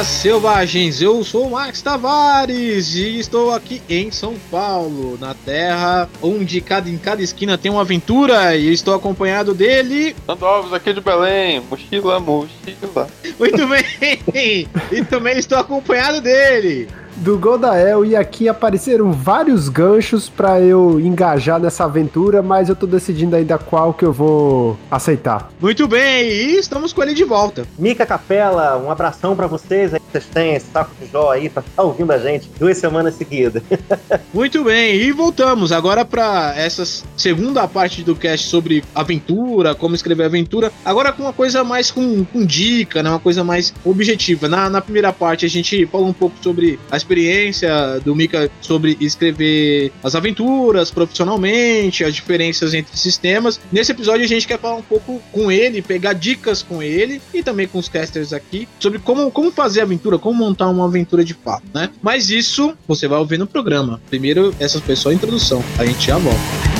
[0.00, 1.02] Olá, selvagens!
[1.02, 6.88] Eu sou o Max Tavares e estou aqui em São Paulo, na terra onde cada,
[6.88, 10.16] em cada esquina tem uma aventura e estou acompanhado dele.
[10.26, 13.10] Sandro Alves aqui de Belém, mochila, mochila.
[13.38, 14.66] Muito bem!
[14.90, 16.88] e também estou acompanhado dele
[17.20, 22.86] do Goldael e aqui apareceram vários ganchos para eu engajar nessa aventura, mas eu tô
[22.86, 25.50] decidindo ainda qual que eu vou aceitar.
[25.60, 27.66] Muito bem, e estamos com ele de volta.
[27.78, 31.60] Mica Capela, um abração para vocês aí, vocês têm esse saco de jó aí pra
[31.60, 33.62] estar tá ouvindo a gente duas semanas seguidas.
[34.32, 36.84] Muito bem, e voltamos agora para essa
[37.16, 42.24] segunda parte do cast sobre aventura, como escrever aventura, agora com uma coisa mais com,
[42.24, 44.48] com dica, né, uma coisa mais objetiva.
[44.48, 48.96] Na, na primeira parte a gente falou um pouco sobre as experiência do Mika sobre
[49.00, 53.60] escrever as aventuras profissionalmente, as diferenças entre sistemas.
[53.72, 57.42] Nesse episódio a gente quer falar um pouco com ele, pegar dicas com ele e
[57.42, 61.34] também com os casters aqui sobre como, como fazer aventura, como montar uma aventura de
[61.34, 61.90] fato, né?
[62.00, 64.00] Mas isso você vai ouvir no programa.
[64.08, 65.64] Primeiro, essa foi só a introdução.
[65.78, 66.79] A gente já volta.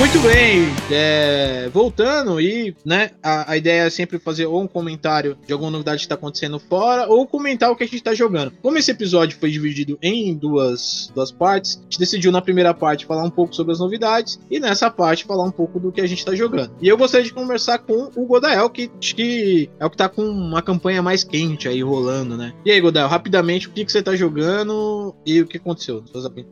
[0.00, 5.36] Muito bem, é, voltando e, né, a, a, ideia é sempre fazer ou um comentário
[5.46, 8.50] de alguma novidade que está acontecendo fora ou comentar o que a gente está jogando.
[8.62, 13.04] Como esse episódio foi dividido em duas, duas partes, a gente decidiu na primeira parte
[13.04, 16.06] falar um pouco sobre as novidades e nessa parte falar um pouco do que a
[16.06, 16.72] gente está jogando.
[16.80, 20.22] E eu gostaria de conversar com o Godael, que, que é o que está com
[20.22, 22.54] uma campanha mais quente aí rolando, né?
[22.64, 26.02] E aí, Godael, rapidamente, o que, que você está jogando e o que aconteceu?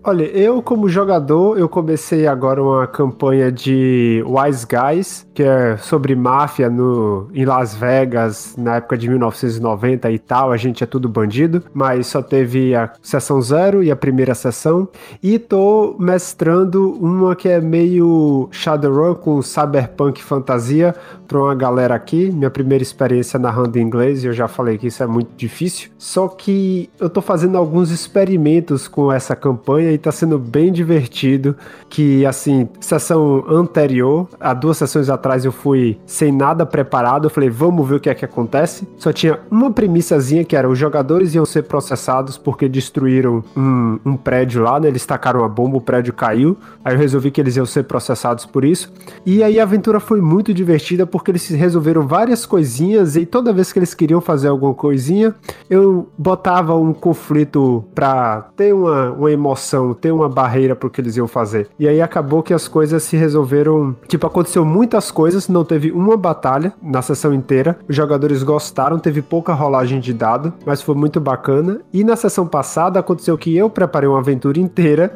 [0.04, 5.76] Olha, eu como jogador, eu comecei agora uma campanha campanha de Wise Guys, que é
[5.76, 10.50] sobre máfia no, em Las Vegas, na época de 1990 e tal.
[10.50, 14.88] A gente é tudo bandido, mas só teve a sessão zero e a primeira sessão.
[15.22, 20.94] E tô mestrando uma que é meio Shadowrun com cyberpunk fantasia
[21.26, 22.30] para uma galera aqui.
[22.32, 25.90] Minha primeira experiência narrando em inglês, eu já falei que isso é muito difícil.
[25.98, 31.54] Só que eu tô fazendo alguns experimentos com essa campanha e tá sendo bem divertido.
[31.88, 37.50] Que assim, sessão anterior, há duas sessões atrás eu fui sem nada preparado, eu falei,
[37.50, 38.86] vamos ver o que é que acontece.
[38.96, 44.16] Só tinha uma premissazinha que era os jogadores iam ser processados porque destruíram um, um
[44.16, 44.88] prédio lá, né?
[44.88, 46.56] Eles tacaram a bomba, o prédio caiu.
[46.84, 48.92] Aí eu resolvi que eles iam ser processados por isso.
[49.24, 53.72] E aí a aventura foi muito divertida porque eles resolveram várias coisinhas e toda vez
[53.72, 55.34] que eles queriam fazer alguma coisinha,
[55.68, 61.16] eu botava um conflito pra ter uma, uma emoção, ter uma barreira pro que eles
[61.16, 61.68] iam fazer.
[61.78, 63.94] E aí acabou que as coisas se resolveram.
[64.06, 67.78] Tipo, aconteceu muitas coisas, não teve uma batalha na sessão inteira.
[67.88, 71.80] Os jogadores gostaram, teve pouca rolagem de dado, mas foi muito bacana.
[71.92, 75.14] E na sessão passada aconteceu que eu preparei uma aventura inteira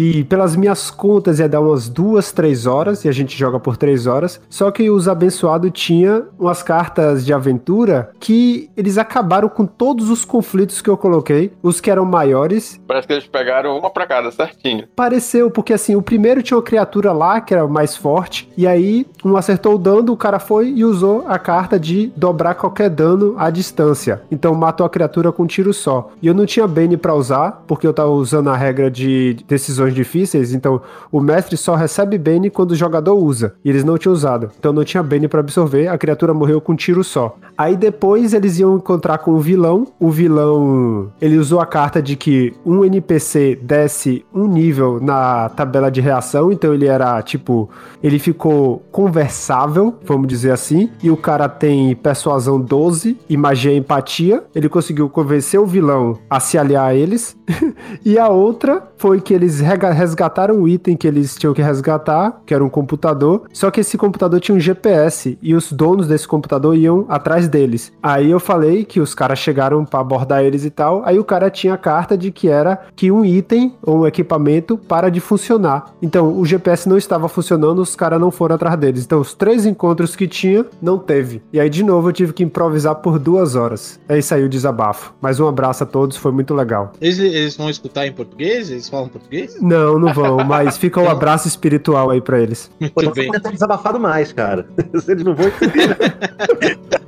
[0.00, 3.76] e pelas minhas contas ia dar umas duas, três horas, e a gente joga por
[3.76, 4.40] três horas.
[4.48, 10.24] Só que os abençoados tinha umas cartas de aventura que eles acabaram com todos os
[10.24, 12.80] conflitos que eu coloquei, os que eram maiores.
[12.86, 14.88] Parece que eles pegaram uma pra cada, certinho.
[14.96, 19.06] Pareceu, porque assim, o primeiro tinha uma criatura lá que era mais forte, e aí
[19.24, 23.34] um acertou o dano, o cara foi e usou a carta de dobrar qualquer dano
[23.38, 24.22] à distância.
[24.30, 26.10] Então matou a criatura com um tiro só.
[26.22, 29.94] E eu não tinha Bane para usar, porque eu tava usando a regra de decisões
[29.94, 30.80] difíceis, então
[31.10, 33.54] o mestre só recebe Bane quando o jogador usa.
[33.64, 34.50] E eles não tinham usado.
[34.58, 37.36] Então não tinha Bane para absorver, a criatura morreu com um tiro só.
[37.56, 39.86] Aí depois eles iam encontrar com o vilão.
[39.98, 45.90] O vilão, ele usou a carta de que um NPC desce um nível na tabela
[45.90, 47.68] de reação, então ele era tipo,
[48.02, 53.76] ele ficou conversável, vamos dizer assim, e o cara tem persuasão 12 e magia e
[53.76, 54.44] empatia.
[54.54, 57.36] Ele conseguiu convencer o vilão a se aliar a eles.
[58.06, 62.52] e a outra foi que eles resgataram o item que eles tinham que resgatar, que
[62.52, 66.76] era um computador, só que esse computador tinha um GPS e os donos desse computador
[66.76, 67.90] iam atrás deles.
[68.02, 71.48] Aí eu falei que os caras chegaram para abordar eles e tal, aí o cara
[71.48, 75.94] tinha a carta de que era que um item ou um equipamento para de funcionar.
[76.02, 79.06] Então o GPS não estava funcionando, os caras não foram atrás deles.
[79.06, 81.40] Então os três encontros que tinha, não teve.
[81.54, 83.98] E aí de novo eu tive que improvisar por duas horas.
[84.06, 85.14] Aí saiu o desabafo.
[85.22, 86.92] Mas um abraço a todos, foi muito legal.
[87.00, 88.70] Eles, eles vão escutar em português?
[88.70, 89.60] Eles falam português?
[89.60, 92.70] Não, não vão, mas fica um abraço espiritual aí pra eles.
[92.80, 93.30] Muito bem.
[93.30, 94.68] ter desabafado mais, cara.
[95.08, 95.96] eles não vão entender.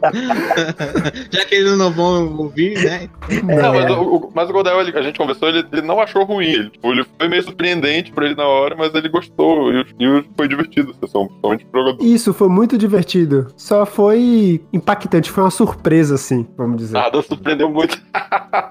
[1.31, 3.08] Já que eles não vão ouvir, né?
[3.43, 6.46] Não, mas o, mas o Godel, a gente conversou, ele, ele não achou ruim.
[6.46, 9.73] Ele, tipo, ele foi meio surpreendente pra ele na hora, mas ele gostou.
[9.73, 12.05] E, e foi divertido a sessão, principalmente pro jogador.
[12.05, 13.49] Isso, foi muito divertido.
[13.56, 16.94] Só foi impactante, foi uma surpresa, assim, vamos dizer.
[16.94, 18.00] Nada surpreendeu muito.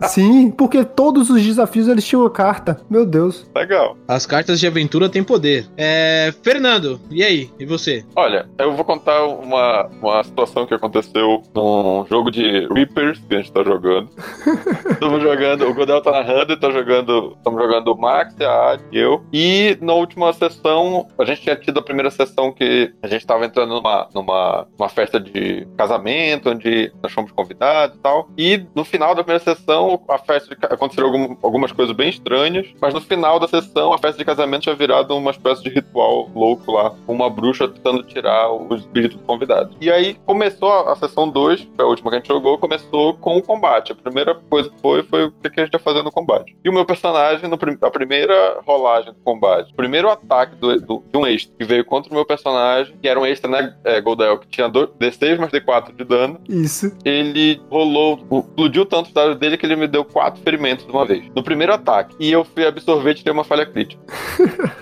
[0.07, 2.81] Sim, porque todos os desafios eles tinham uma carta.
[2.89, 3.49] Meu meu Deus.
[3.55, 3.97] Legal.
[4.07, 5.65] As cartas de aventura têm poder.
[5.75, 7.49] É, Fernando, e aí?
[7.59, 8.05] E você?
[8.15, 13.37] Olha, eu vou contar uma, uma situação que aconteceu num jogo de Reapers que a
[13.37, 14.09] gente tá jogando.
[14.91, 17.33] Estamos jogando, o Godel tá narrando e tá jogando.
[17.37, 19.23] Estamos jogando o Max, a Ad e eu.
[19.33, 23.45] E na última sessão, a gente tinha tido a primeira sessão que a gente tava
[23.45, 28.29] entrando numa, numa, numa festa de casamento, onde nós fomos convidados e tal.
[28.37, 30.55] E no final da primeira sessão, a festa
[31.01, 34.75] algum- algumas coisas bem estranhas, mas no final da sessão, a festa de casamento tinha
[34.75, 39.23] virado uma espécie de ritual louco lá, com uma bruxa tentando tirar o espírito do
[39.23, 39.75] convidado.
[39.81, 43.13] E aí começou a, a sessão 2, foi a última que a gente jogou, começou
[43.15, 43.91] com o combate.
[43.91, 46.55] A primeira coisa que foi foi o que a gente ia fazer no combate.
[46.63, 51.03] E o meu personagem, no a primeira rolagem do combate, o primeiro ataque do, do-
[51.11, 54.01] de um extra que veio contra o meu personagem, que era um extra, né, é,
[54.01, 56.91] Goldel, que tinha do- D6 mais D4 de dano, Isso.
[57.05, 61.05] ele rolou, explodiu tanto os dados dele que ele me deu quatro ferimentos de uma
[61.05, 61.25] vez.
[61.35, 62.15] No primeiro ataque.
[62.19, 64.01] E eu fui absorver e tirei uma falha crítica.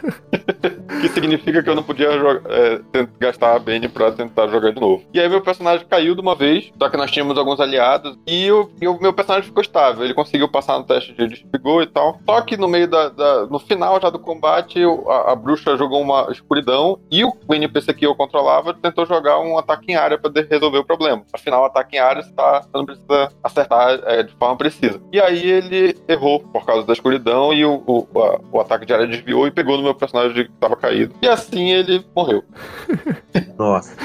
[1.01, 2.81] que significa que eu não podia jogar- é,
[3.19, 5.03] gastar a Bane pra tentar jogar de novo.
[5.13, 8.51] E aí meu personagem caiu de uma vez, só que nós tínhamos alguns aliados, e
[8.51, 8.69] o,
[8.99, 10.03] meu personagem ficou estável.
[10.03, 12.19] Ele conseguiu passar no teste de desfigor e tal.
[12.27, 13.09] Só que no meio da.
[13.09, 17.93] da- no final já do combate, a, a bruxa jogou uma escuridão e o, NPC
[17.93, 21.23] que eu controlava tentou jogar um ataque em área pra resolver o problema.
[21.33, 25.01] Afinal, o ataque em área você, tá, você não precisa acertar é, de forma precisa.
[25.11, 28.93] E aí ele errou por causa da escuridão e o, o, a- o ataque de
[28.93, 31.13] área desviou e pegou no meu personagem que tava caído.
[31.21, 32.43] E assim ele morreu.
[33.57, 33.95] Nossa.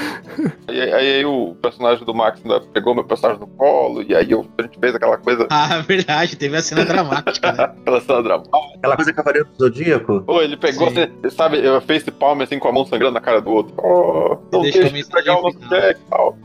[0.69, 4.29] E aí, aí o personagem do Max ainda pegou meu personagem no colo, e aí
[4.31, 7.63] eu, a gente fez aquela coisa, Ah, verdade, teve a cena dramática, né?
[7.81, 8.57] aquela cena dramática.
[8.77, 10.23] Aquela coisa Cavaleiro do Zodíaco.
[10.27, 10.99] Ou ele pegou, Sim.
[11.23, 13.73] assim, sabe, eu face palm assim com a mão sangrando na cara do outro.
[13.77, 16.37] Oh, não Deixou deixa de pegar o nosso cheque e tal.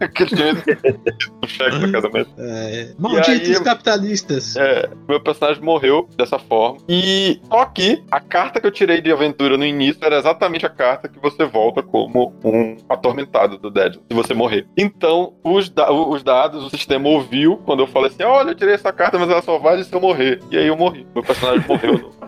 [0.00, 0.52] Aquele
[1.40, 2.30] do cheque do casamento.
[2.38, 4.56] É, malditos aí- capitalistas.
[4.56, 6.78] É, meu personagem morreu dessa forma.
[6.88, 10.70] E só que a carta que eu tirei de aventura no início era exatamente a
[10.70, 14.66] carta que você volta como um atormentado do Dead, se você morrer.
[14.76, 18.74] Então, os, da- os dados, o sistema ouviu quando eu falei assim: olha, eu tirei
[18.74, 20.40] essa carta, mas ela só vale se eu morrer.
[20.50, 21.06] E aí eu morri.
[21.14, 22.10] Meu personagem morreu.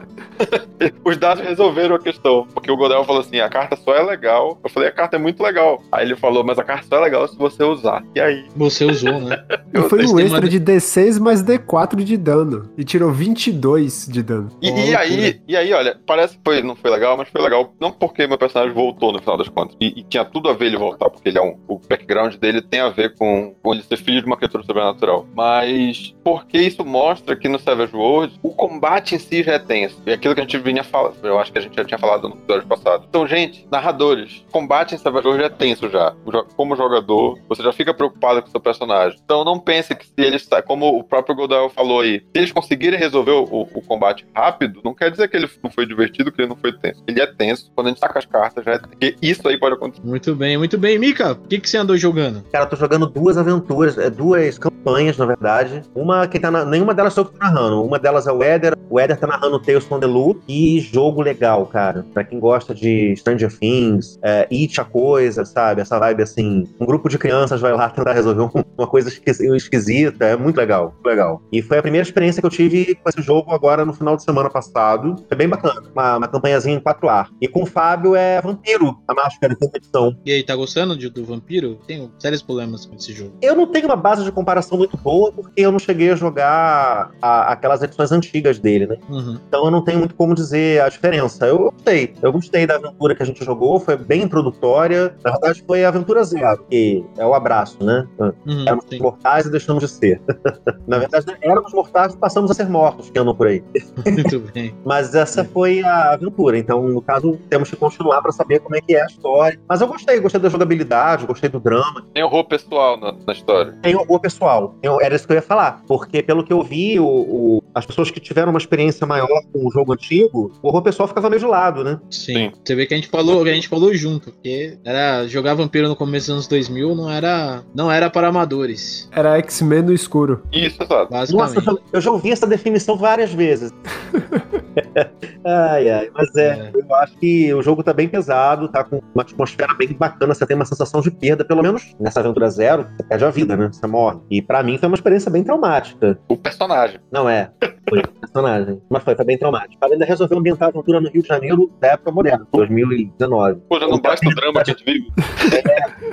[1.05, 2.47] Os dados resolveram a questão.
[2.53, 4.59] Porque o Godel falou assim: a carta só é legal.
[4.63, 5.83] Eu falei: a carta é muito legal.
[5.93, 8.03] Aí ele falou: mas a carta só é legal se você usar.
[8.15, 8.47] E aí?
[8.57, 9.43] Você usou, né?
[9.73, 12.71] E foi um extra de D6 mais D4 de dano.
[12.77, 14.51] E tirou 22 de dano.
[14.61, 17.75] E, e aí, e aí, olha, parece que foi, não foi legal, mas foi legal.
[17.81, 19.77] Não porque meu personagem voltou no final das contas.
[19.81, 21.59] E, e tinha tudo a ver ele voltar, porque ele é um.
[21.69, 25.27] O background dele tem a ver com, com ele ser filho de uma criatura sobrenatural.
[25.35, 30.01] Mas porque isso mostra que no Savage World o combate em si já é tenso.
[30.07, 32.29] E aquilo que a gente vinha falando, eu acho que a gente já tinha falado
[32.29, 33.07] no episódio passado.
[33.09, 36.15] Então, gente, narradores, combate em Savage World é tenso já.
[36.57, 39.19] Como jogador, você já fica preocupado com o seu personagem.
[39.25, 42.99] Então não pense que se eles, como o próprio Godel falou aí, se eles conseguirem
[42.99, 44.00] resolver o, o combate
[44.35, 47.03] rápido, não quer dizer que ele não foi divertido, que ele não foi tenso.
[47.07, 47.71] Ele é tenso.
[47.75, 48.89] Quando a gente saca as cartas, já é tenso.
[48.91, 50.03] Porque isso aí pode acontecer.
[50.05, 50.99] Muito bem, muito bem.
[50.99, 52.43] Mika, o que, que você andou jogando?
[52.53, 55.83] Cara, eu tô jogando duas aventuras, é, duas campanhas, na verdade.
[55.95, 57.83] Uma que tá na, nenhuma delas sou eu que tô narrando.
[57.85, 58.77] Uma delas é o Éder.
[58.89, 60.41] O Éder tá narrando Tales from the Loop.
[60.49, 62.05] E jogo legal, cara.
[62.13, 65.81] Pra quem gosta de Stranger Things, é, It a coisa, sabe?
[65.83, 66.65] Essa vibe assim.
[66.81, 70.25] Um grupo de crianças vai lá tentar resolver um- uma coisa esqui- esquisita.
[70.25, 71.43] É muito legal, muito legal.
[71.53, 74.23] E foi a primeira experiência que eu tive com esse jogo agora no final de
[74.25, 75.17] semana passado.
[75.29, 75.83] Foi bem bacana.
[75.93, 77.27] Uma, uma campanhazinha em 4A.
[77.41, 80.17] E com o Fábio é Vampiro, a máscara de competição.
[80.25, 81.79] E aí, tá gostando de- do Vampiro?
[81.87, 83.33] Tenho sérios problemas com esse jogo.
[83.43, 87.11] Eu não tenho uma base de comparação muito boa, porque eu não cheguei a jogar
[87.21, 88.97] a- aquelas edições antigas dele, né?
[89.09, 89.39] Uhum.
[89.49, 91.47] Então eu não tenho muito como dizer a diferença.
[91.47, 92.15] Eu gostei.
[92.23, 95.15] Eu gostei da aventura que a gente jogou, foi bem introdutória.
[95.25, 98.07] Na verdade, foi a aventura zero, que é o abraço, né?
[98.19, 98.99] Uhum, Éramos sim.
[99.01, 100.21] mortais e deixamos de ser.
[100.87, 103.63] Na verdade, éramos mortais e passamos a ser mortos, que andam por aí.
[104.07, 104.75] Muito bem.
[104.85, 106.59] Mas essa foi a aventura.
[106.59, 109.59] Então, no caso, temos que continuar para saber como é que é a história.
[109.69, 112.05] Mas eu gostei, gostei da jogabilidade, gostei do drama.
[112.15, 113.73] Tem horror pessoal na, na história.
[113.83, 114.75] tem horror pessoal.
[114.83, 115.83] Eu- era isso que eu ia falar.
[115.87, 119.67] Porque, pelo que eu vi, o, o- as pessoas que tiveram uma experiência maior com
[119.67, 121.99] o jogo antigo, o horror pessoal ficava meio de lado, né?
[122.11, 122.31] Sim.
[122.31, 122.53] Sim.
[122.65, 125.97] Você vê que a gente falou, a gente falou junto, porque era jogar vampiro no
[125.97, 130.43] começo dos anos 2000 não era, não era para amadores, Era X-Men no escuro.
[130.53, 131.13] Isso, exato.
[131.13, 131.57] Nossa, basicamente.
[131.57, 133.70] eu já, eu já ouvi essa definição várias vezes.
[135.45, 136.11] ai, ai.
[136.15, 136.73] Mas é, É.
[136.75, 140.35] eu acho que o jogo tá bem pesado, tá com uma atmosfera bem bacana.
[140.35, 143.57] Você tem uma sensação de perda, pelo menos nessa aventura zero, você perde a vida,
[143.57, 143.69] né?
[143.73, 144.19] Você morre.
[144.31, 146.19] E pra mim foi uma experiência bem traumática.
[146.29, 147.01] O personagem.
[147.11, 147.51] Não é.
[147.91, 148.81] Foi personagem.
[148.89, 149.77] Mas foi, foi bem traumático.
[149.83, 153.61] Ela ainda resolveu ambientar a aventura no Rio de Janeiro da época moderna, 2019.
[153.69, 155.13] Pô, já não basta o drama que a gente vive.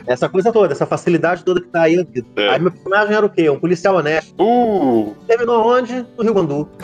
[0.05, 1.97] Essa coisa toda, essa facilidade toda que tá aí.
[2.35, 2.49] É.
[2.49, 3.49] Aí meu personagem era o quê?
[3.49, 4.33] Um policial honesto.
[4.41, 5.15] Uh!
[5.27, 6.05] Terminou onde?
[6.17, 6.69] No Rio Guandu.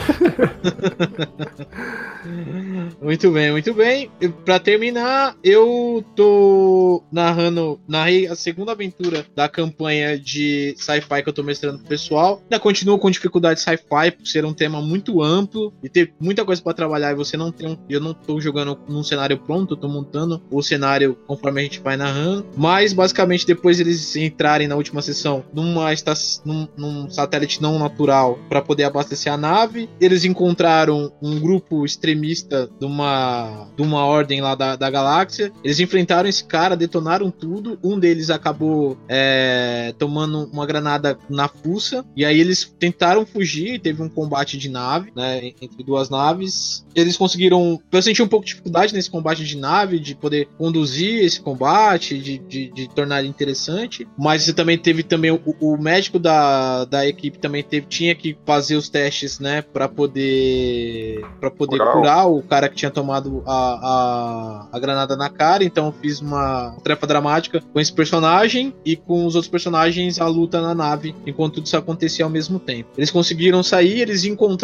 [3.02, 4.10] Muito bem, muito bem.
[4.22, 11.30] E Pra terminar, eu tô narrando, narrei a segunda aventura da campanha de sci-fi que
[11.30, 12.42] eu tô mestrando pro pessoal.
[12.44, 16.62] Ainda continuo com dificuldade sci-fi por ser um tema muito amplo e ter muita coisa
[16.62, 19.78] pra trabalhar e você não tem um, eu não tô jogando num cenário pronto, eu
[19.78, 22.46] tô montando o cenário conforme a gente vai narrando.
[22.56, 26.14] Mas basicamente depois eles entrarem na última sessão numa esta-
[26.46, 32.70] num, num satélite não natural para poder abastecer a nave, eles encontraram um grupo extremista
[32.80, 35.52] de uma, de uma ordem lá da, da galáxia.
[35.64, 37.78] Eles enfrentaram esse cara, detonaram tudo.
[37.84, 42.06] Um deles acabou é, tomando uma granada na fuça.
[42.16, 43.80] E aí eles tentaram fugir.
[43.80, 45.52] Teve um combate de nave, né?
[45.62, 46.86] Entre duas naves.
[46.96, 47.80] Eles conseguiram.
[47.92, 52.18] Eu senti um pouco de dificuldade nesse combate de nave, de poder conduzir esse combate,
[52.20, 54.08] de, de, de tornar ele interessante.
[54.18, 58.36] Mas você também teve também o, o médico da, da equipe também teve, tinha que
[58.46, 59.62] fazer os testes, né?
[59.62, 61.22] Pra poder.
[61.40, 65.30] para poder Curar o- curar o cara que tinha tomado a, a, a granada na
[65.30, 65.64] cara.
[65.64, 70.28] Então eu fiz uma tarefa dramática com esse personagem e com os outros personagens a
[70.28, 72.90] luta na nave enquanto tudo isso acontecia ao mesmo tempo.
[72.98, 74.63] Eles conseguiram sair, eles encontraram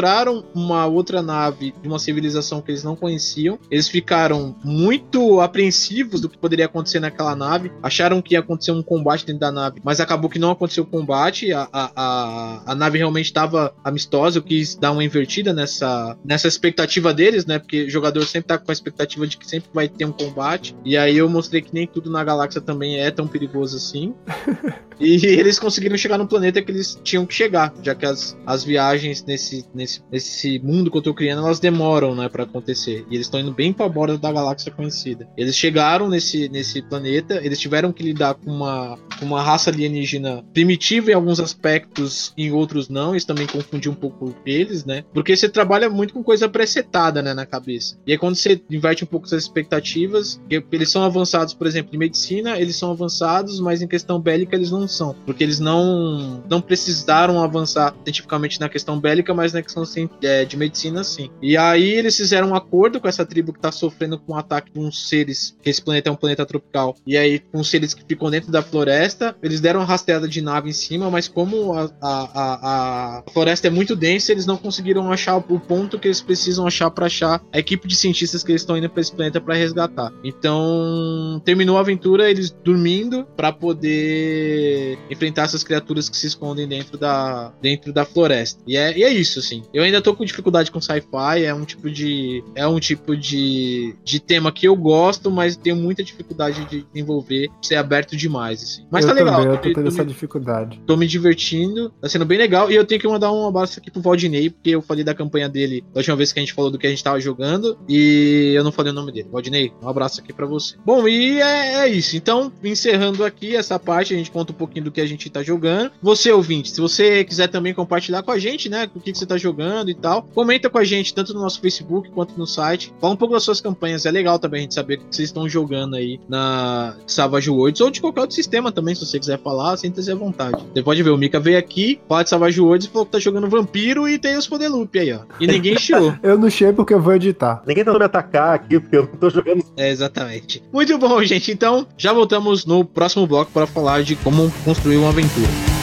[0.53, 3.59] uma outra nave de uma civilização que eles não conheciam.
[3.69, 7.71] Eles ficaram muito apreensivos do que poderia acontecer naquela nave.
[7.81, 10.87] Acharam que ia acontecer um combate dentro da nave, mas acabou que não aconteceu o
[10.87, 11.51] combate.
[11.53, 14.39] A, a, a, a nave realmente estava amistosa.
[14.39, 17.59] Eu quis dar uma invertida nessa, nessa expectativa deles, né?
[17.59, 20.75] Porque o jogador sempre tá com a expectativa de que sempre vai ter um combate.
[20.83, 24.13] E aí eu mostrei que nem tudo na galáxia também é tão perigoso assim.
[24.99, 28.63] E eles conseguiram chegar no planeta que eles tinham que chegar, já que as, as
[28.63, 33.05] viagens nesse, nesse, nesse mundo que eu tô criando, elas demoram, né, para acontecer.
[33.09, 35.27] E eles estão indo bem pra borda da galáxia conhecida.
[35.37, 40.43] Eles chegaram nesse, nesse planeta, eles tiveram que lidar com uma, com uma raça alienígena
[40.53, 43.15] primitiva em alguns aspectos, em outros não.
[43.15, 45.03] Isso também confundiu um pouco eles, né?
[45.13, 47.97] Porque você trabalha muito com coisa presetada, né, na cabeça.
[48.05, 50.41] E aí quando você inverte um pouco essas expectativas,
[50.71, 54.71] eles são avançados, por exemplo, em medicina, eles são avançados, mas em questão bélica eles
[54.71, 54.88] não
[55.25, 59.83] porque eles não não precisaram avançar cientificamente na questão bélica, mas na questão
[60.21, 61.29] é, de medicina sim.
[61.41, 64.71] E aí eles fizeram um acordo com essa tribo que tá sofrendo com o ataque
[64.71, 66.95] de uns seres, que esse planeta é um planeta tropical.
[67.05, 70.69] E aí com seres que ficam dentro da floresta, eles deram uma rasteada de nave
[70.69, 75.11] em cima, mas como a, a, a, a floresta é muito densa, eles não conseguiram
[75.11, 78.61] achar o ponto que eles precisam achar para achar a equipe de cientistas que eles
[78.61, 80.11] estão indo para esse planeta para resgatar.
[80.23, 84.78] Então, terminou a aventura eles dormindo para poder
[85.09, 88.61] enfrentar essas criaturas que se escondem dentro da, dentro da floresta.
[88.67, 89.63] E é, e é isso, assim.
[89.73, 93.95] Eu ainda tô com dificuldade com sci-fi, é um tipo de é um tipo de,
[94.03, 98.85] de tema que eu gosto, mas tenho muita dificuldade de desenvolver, ser aberto demais, assim.
[98.91, 99.35] Mas eu tá legal.
[99.41, 100.81] Também, eu tô tendo essa me- dificuldade.
[100.85, 102.71] Tô me divertindo, tá sendo bem legal.
[102.71, 105.47] E eu tenho que mandar um abraço aqui pro Valdinei, porque eu falei da campanha
[105.49, 107.77] dele da última vez que a gente falou do que a gente tava jogando.
[107.87, 109.29] E eu não falei o nome dele.
[109.31, 110.75] Valdinei, um abraço aqui pra você.
[110.85, 112.15] Bom, e é, é isso.
[112.17, 115.43] Então, encerrando aqui essa parte, a gente conta um pouquinho do que a gente tá
[115.43, 115.91] jogando.
[116.01, 118.89] Você, ouvinte, se você quiser também compartilhar com a gente, né?
[118.95, 121.59] O que, que você tá jogando e tal, comenta com a gente, tanto no nosso
[121.59, 122.93] Facebook quanto no site.
[123.01, 124.05] Fala um pouco das suas campanhas.
[124.05, 127.81] É legal também a gente saber o que vocês estão jogando aí na Savage Worlds
[127.81, 130.63] ou de qualquer outro sistema também, se você quiser falar, sinta-se à vontade.
[130.73, 133.19] Você pode ver, o Mika veio aqui, fala de Savage Worlds e falou que tá
[133.19, 135.21] jogando vampiro e tem os poder loop aí, ó.
[135.39, 136.13] E ninguém chiou.
[136.21, 137.63] Eu não chego porque eu vou editar.
[137.65, 139.63] Ninguém tá me atacar aqui, porque eu não tô jogando.
[139.75, 140.61] É, exatamente.
[140.71, 141.51] Muito bom, gente.
[141.51, 145.78] Então, já voltamos no próximo bloco para falar de como construir uma aventura.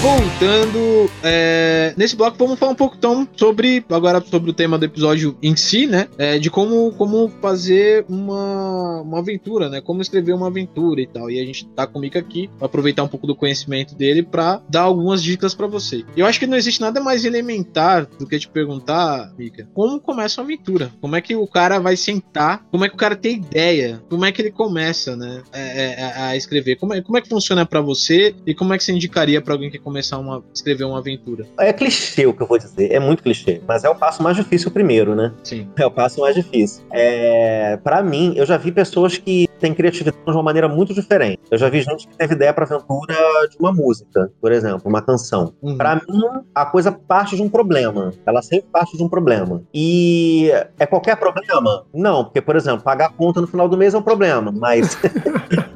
[0.00, 4.84] Voltando, é, nesse bloco vamos falar um pouco então sobre agora sobre o tema do
[4.84, 6.06] episódio em si, né?
[6.16, 9.80] É, de como, como fazer uma, uma aventura, né?
[9.80, 11.28] Como escrever uma aventura e tal.
[11.28, 14.62] E a gente tá com o Mika aqui aproveitar um pouco do conhecimento dele pra
[14.68, 16.04] dar algumas dicas pra você.
[16.16, 20.40] Eu acho que não existe nada mais elementar do que te perguntar, Mika, como começa
[20.40, 20.92] uma aventura?
[21.00, 22.64] Como é que o cara vai sentar?
[22.70, 24.00] Como é que o cara tem ideia?
[24.08, 25.42] Como é que ele começa, né?
[25.52, 26.76] é, é, a escrever?
[26.76, 29.54] Como é, como é que funciona pra você e como é que você indicaria pra
[29.54, 31.46] alguém que começar uma escrever uma aventura?
[31.58, 33.60] É clichê o que eu vou dizer, é muito clichê.
[33.66, 35.32] Mas é o passo mais difícil primeiro, né?
[35.42, 35.68] Sim.
[35.76, 36.84] É o passo mais difícil.
[36.92, 41.40] É, para mim, eu já vi pessoas que têm criatividade de uma maneira muito diferente.
[41.50, 43.14] Eu já vi gente que teve ideia para aventura
[43.50, 45.54] de uma música, por exemplo, uma canção.
[45.62, 45.76] Uhum.
[45.76, 46.22] Pra mim,
[46.54, 48.12] a coisa parte de um problema.
[48.26, 49.62] Ela sempre parte de um problema.
[49.72, 51.84] E é qualquer problema?
[51.92, 54.98] Não, porque, por exemplo, pagar a conta no final do mês é um problema, mas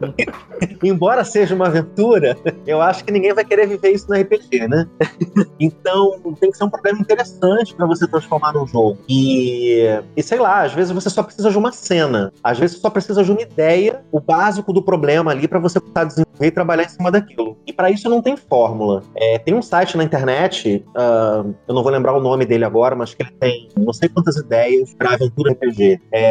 [0.83, 4.87] embora seja uma aventura, eu acho que ninguém vai querer viver isso no RPG, né?
[5.59, 8.99] então, tem que ser um problema interessante para você transformar num jogo.
[9.09, 12.83] E, e sei lá, às vezes você só precisa de uma cena, às vezes você
[12.83, 16.05] só precisa de uma ideia, o básico do problema ali para você começar a
[16.43, 17.57] desenvolver e trabalhar em cima daquilo.
[17.67, 19.03] E para isso não tem fórmula.
[19.15, 22.97] É, tem um site na internet, uh, eu não vou lembrar o nome dele agora,
[22.97, 26.01] mas que ele tem não sei quantas ideias para aventura RPG.
[26.11, 26.23] É,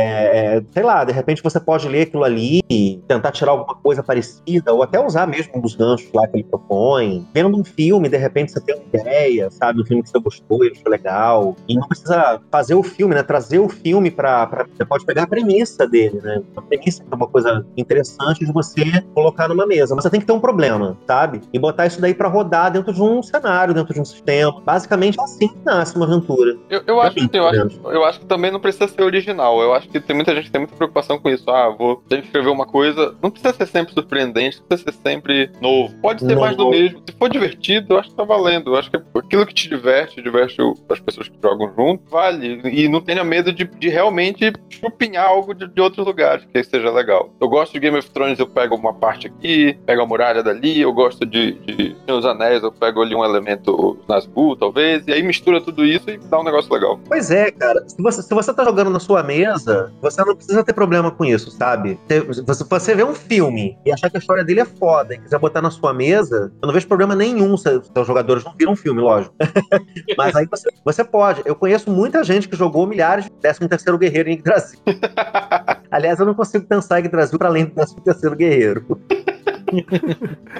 [0.57, 2.61] é, sei lá, de repente você pode ler aquilo ali,
[3.07, 7.27] tentar tirar alguma coisa parecida, ou até usar mesmo dos ganchos lá que ele propõe.
[7.33, 9.81] Vendo um filme, de repente você tem uma ideia, sabe?
[9.81, 11.55] Um filme que você gostou, ele achou legal.
[11.67, 13.23] E não precisa fazer o filme, né?
[13.23, 16.41] Trazer o filme para Você pode pegar a premissa dele, né?
[16.55, 19.95] A premissa é uma coisa interessante de você colocar numa mesa.
[20.01, 21.41] Você tem que ter um problema, sabe?
[21.53, 24.61] E botar isso daí para rodar dentro de um cenário, dentro de um sistema.
[24.61, 26.57] Basicamente assim que nasce uma aventura.
[26.69, 29.61] Eu, eu acho, mim, eu, acho, eu acho que também não precisa ser original.
[29.61, 31.49] Eu acho que tem muita gente que tem muita preocupação com isso.
[31.49, 33.15] Ah, vou escrever uma coisa.
[33.21, 35.93] Não precisa ser sempre surpreendente, não precisa ser sempre novo.
[36.01, 36.41] Pode ser não.
[36.41, 37.01] mais do mesmo.
[37.07, 38.71] Se for divertido, eu acho que tá valendo.
[38.71, 40.57] Eu acho que aquilo que te diverte, diverte
[40.89, 42.61] as pessoas que jogam junto, vale.
[42.65, 46.89] E não tenha medo de, de realmente chupinhar algo de, de outros lugares, que seja
[46.91, 47.33] legal.
[47.39, 50.79] Eu gosto de Game of Thrones, eu pego uma parte aqui, pego a muralha dali.
[50.79, 55.03] Eu gosto de, de Os Anéis, eu pego ali um elemento Nazgûl, talvez.
[55.07, 56.99] E aí mistura tudo isso e dá um negócio legal.
[57.07, 57.83] Pois é, cara.
[57.87, 61.25] Se você, se você tá jogando na sua mesa, você não precisa ter problema com
[61.25, 61.99] isso, sabe?
[62.07, 65.39] Se você vê um filme e achar que a história dele é foda e quiser
[65.39, 68.73] botar na sua mesa, eu não vejo problema nenhum se, se os jogadores não viram
[68.73, 69.35] um filme, lógico.
[70.17, 71.41] Mas aí você, você pode.
[71.45, 74.79] Eu conheço muita gente que jogou milhares de 13 terceiro Guerreiro em Brasil.
[75.91, 78.85] Aliás, eu não consigo pensar em Brasil para além do 13 terceiro Guerreiro.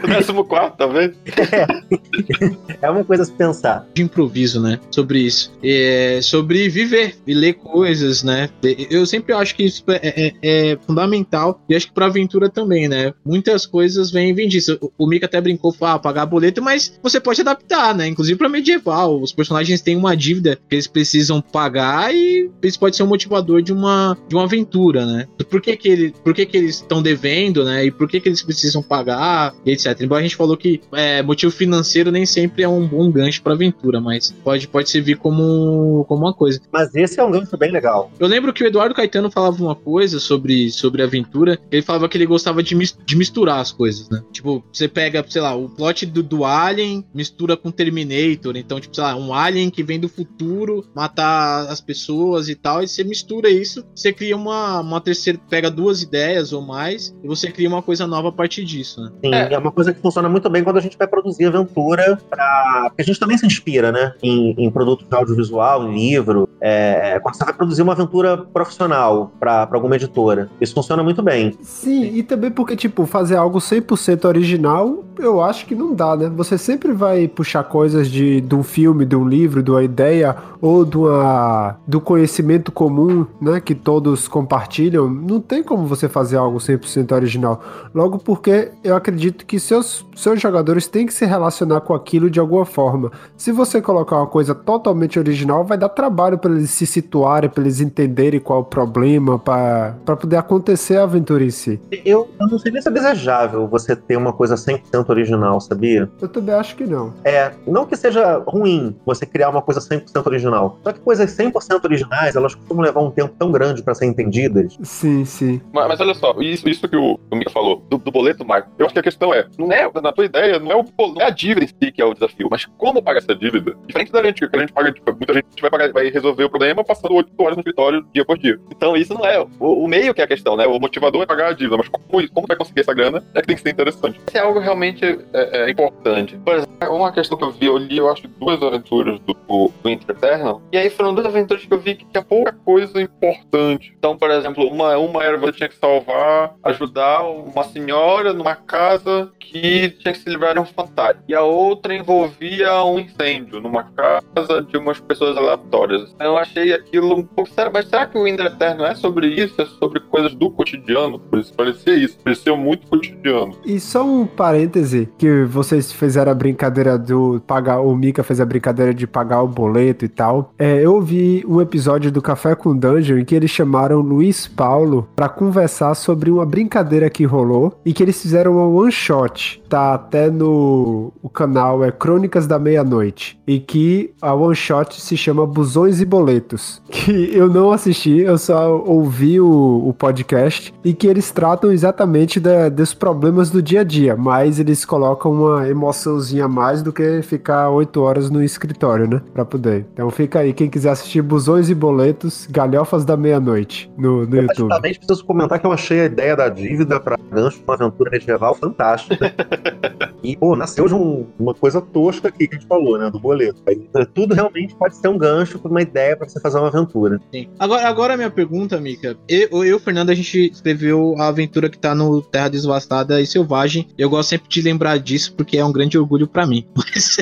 [0.08, 1.14] Décimo quarto, talvez.
[1.26, 2.78] É.
[2.82, 3.88] é uma coisa a se pensar.
[3.94, 4.80] De improviso, né?
[4.90, 5.52] Sobre isso.
[5.64, 8.50] É, sobre viver e ler coisas, né?
[8.90, 11.62] Eu sempre acho que isso é, é, é fundamental.
[11.70, 13.14] E acho que pra aventura também, né?
[13.26, 14.78] Muitas coisas vêm, vêm disso.
[14.82, 18.08] O, o Mika até brincou, ah, pagar boleto, mas você pode adaptar, né?
[18.08, 19.22] Inclusive pra medieval.
[19.22, 23.62] Os personagens têm uma dívida que eles precisam pagar e isso pode ser um motivador
[23.62, 25.28] de uma, de uma aventura, né?
[25.50, 27.86] Por que, que, ele, por que, que eles estão devendo, né?
[27.86, 29.01] E por que, que eles precisam pagar?
[29.02, 30.00] Pagar, etc.
[30.02, 33.54] Embora a gente falou que é, motivo financeiro nem sempre é um bom gancho para
[33.54, 36.62] aventura, mas pode, pode servir como, como uma coisa.
[36.72, 38.12] Mas esse é um gancho bem legal.
[38.20, 41.60] Eu lembro que o Eduardo Caetano falava uma coisa sobre, sobre aventura.
[41.72, 44.22] Ele falava que ele gostava de, mis, de misturar as coisas, né?
[44.32, 48.56] Tipo, você pega, sei lá, o plot do, do Alien, mistura com Terminator.
[48.56, 52.84] Então, tipo, sei lá, um Alien que vem do futuro matar as pessoas e tal.
[52.84, 57.28] E você mistura isso, você cria uma, uma terceira, pega duas ideias ou mais, e
[57.28, 59.12] você cria uma coisa nova a partir disso isso, né?
[59.24, 59.54] Sim, é.
[59.54, 59.58] é.
[59.58, 62.86] uma coisa que funciona muito bem quando a gente vai produzir aventura pra...
[62.90, 64.14] Porque a gente também se inspira, né?
[64.22, 66.50] Em, em produtos de audiovisual, em livro.
[66.60, 67.20] É...
[67.22, 70.50] Quando você vai produzir uma aventura profissional pra, pra alguma editora.
[70.60, 71.58] Isso funciona muito bem.
[71.62, 72.18] Sim, Sim.
[72.18, 76.30] e também porque, tipo, fazer algo 100% original, eu acho que não dá, né?
[76.36, 80.36] Você sempre vai puxar coisas de, de um filme, de um livro, de uma ideia,
[80.60, 83.60] ou de uma, do conhecimento comum, né?
[83.60, 85.10] Que todos compartilham.
[85.10, 87.62] Não tem como você fazer algo 100% original.
[87.94, 92.40] Logo porque eu acredito que seus, seus jogadores têm que se relacionar com aquilo de
[92.40, 93.12] alguma forma.
[93.38, 97.64] Se você colocar uma coisa totalmente original, vai dar trabalho para eles se situarem, para
[97.64, 101.80] eles entenderem qual é o problema, para poder acontecer a aventura em si.
[102.06, 106.10] Eu, eu não sei nem se é desejável você ter uma coisa 100% original, sabia?
[106.22, 107.14] Eu também acho que não.
[107.24, 110.80] É, não que seja ruim você criar uma coisa 100% original.
[110.84, 114.78] Só que coisas 100% originais, elas costumam levar um tempo tão grande para serem entendidas.
[114.82, 115.62] Sim, sim.
[115.74, 118.71] Mas, mas, olha só, isso, isso que o, o Mika falou, do, do boleto, Marco,
[118.78, 121.22] eu acho que a questão é, não é, na tua ideia, não é, o, não
[121.22, 123.76] é a dívida em si que é o desafio, mas como pagar essa dívida.
[123.86, 126.50] Diferente da gente, que a gente paga, tipo, muita gente vai, pagar, vai resolver o
[126.50, 128.60] problema passando 8 horas no escritório dia por dia.
[128.72, 130.66] Então isso não é o, o, meio que é a questão, né?
[130.66, 133.48] O motivador é pagar a dívida, mas como, como vai conseguir essa grana é que
[133.48, 134.20] tem que ser interessante.
[134.28, 136.38] Isso é algo realmente é, é importante.
[136.38, 139.72] Por exemplo, uma questão que eu vi, eu li, eu acho, duas aventuras do, do,
[139.84, 143.94] do Eternal, e aí foram duas aventuras que eu vi que tinha pouca coisa importante.
[143.98, 149.30] Então, por exemplo, uma, uma era você tinha que salvar, ajudar uma senhora numa casa
[149.40, 151.22] que tinha que se livrar de um fantasma.
[151.28, 156.16] E a outra envolvia um incêndio numa casa de umas pessoas aleatórias.
[156.20, 159.62] Eu achei aquilo um pouco sério, mas será que o Indra Eterno é sobre isso?
[159.62, 161.20] É sobre coisas do cotidiano?
[161.20, 163.56] Por isso parecia isso, parecia muito cotidiano.
[163.66, 168.46] E só um parêntese, que vocês fizeram a brincadeira do pagar, o Mika fez a
[168.46, 170.54] brincadeira de pagar o boleto e tal.
[170.58, 175.08] É, eu vi um episódio do Café com Dungeon em que eles chamaram Luiz Paulo
[175.16, 179.62] para conversar sobre uma brincadeira que rolou e que eles fizeram uma one shot.
[179.68, 183.40] Tá até no o canal é Crônicas da Meia-Noite.
[183.48, 188.38] E que a one shot se chama Busões e Boletos que eu não assisti, eu
[188.38, 193.82] só ouvi o, o podcast e que eles tratam exatamente da, dos problemas do dia
[193.82, 198.44] a dia, mas eles colocam uma emoçãozinha a mais do que ficar oito horas no
[198.44, 199.22] escritório, né?
[199.34, 199.86] Pra poder.
[199.94, 204.44] Então fica aí, quem quiser assistir Busões e Boletos, Galhofas da Meia-Noite no, no Eu,
[204.44, 204.48] YouTube.
[204.48, 208.56] particularmente, preciso comentar que eu achei a ideia da dívida pra gancho uma aventura medieval
[208.56, 209.32] fantástica.
[210.24, 213.10] e, pô, nasceu de um- uma coisa tosca aqui que a gente falou, né?
[213.10, 213.62] Do boleto.
[213.68, 213.82] Aí,
[214.14, 217.20] tudo realmente pode ser um gancho pra uma ideia pra você fazer uma aventura.
[217.34, 217.48] Sim.
[217.60, 219.18] Agora, agora a minha pergunta, Mika.
[219.28, 223.88] Eu, eu, Fernando, a gente escreveu a aventura que tá no Terra Desvastada e Selvagem.
[223.98, 226.66] Eu gosto sempre de lembrar disso porque é um grande orgulho pra mim.
[226.76, 227.18] Mas,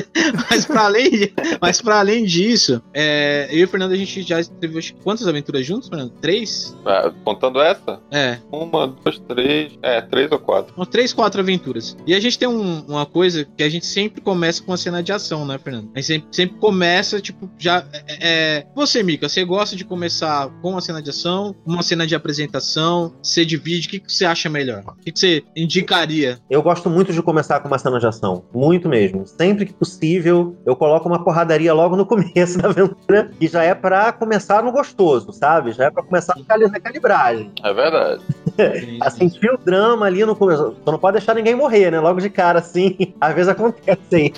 [0.50, 4.40] mas para além, mas pra além disso, é, eu e o Fernando a gente já
[4.40, 6.10] escreveu quantas aventuras juntos, Fernando?
[6.20, 6.76] Três?
[6.86, 8.00] É, contando essa?
[8.10, 9.72] É, Uma, duas, três.
[9.82, 10.74] É, três ou quatro.
[10.76, 11.96] umas três, quatro aventuras.
[12.06, 15.02] E a gente tem um- uma coisa que a gente sempre começa com uma cena
[15.02, 15.90] de ação, né, Fernando?
[15.94, 17.84] A gente sempre, sempre começa, tipo, já.
[17.92, 22.06] É, é- Você, Mika, você gosta de começar com uma cena de ação, uma cena
[22.06, 23.14] de apresentação?
[23.22, 23.86] Você divide?
[23.86, 24.82] O que, que você acha melhor?
[24.86, 26.38] O que, que você indicaria?
[26.48, 28.44] Eu gosto muito de começar com uma cena de ação.
[28.54, 29.26] Muito mesmo.
[29.26, 33.30] Sempre que possível, eu coloco uma porradaria logo no começo da aventura.
[33.40, 35.72] E já é pra começar no gostoso, sabe?
[35.72, 37.52] Já é pra começar na calibragem.
[37.62, 38.22] É verdade.
[39.00, 40.74] A sentir o drama ali no começo.
[40.84, 42.00] Você não pode deixar ninguém morrer, né?
[42.00, 42.79] Logo de cara, assim.
[43.20, 44.32] Às vezes acontece, hein?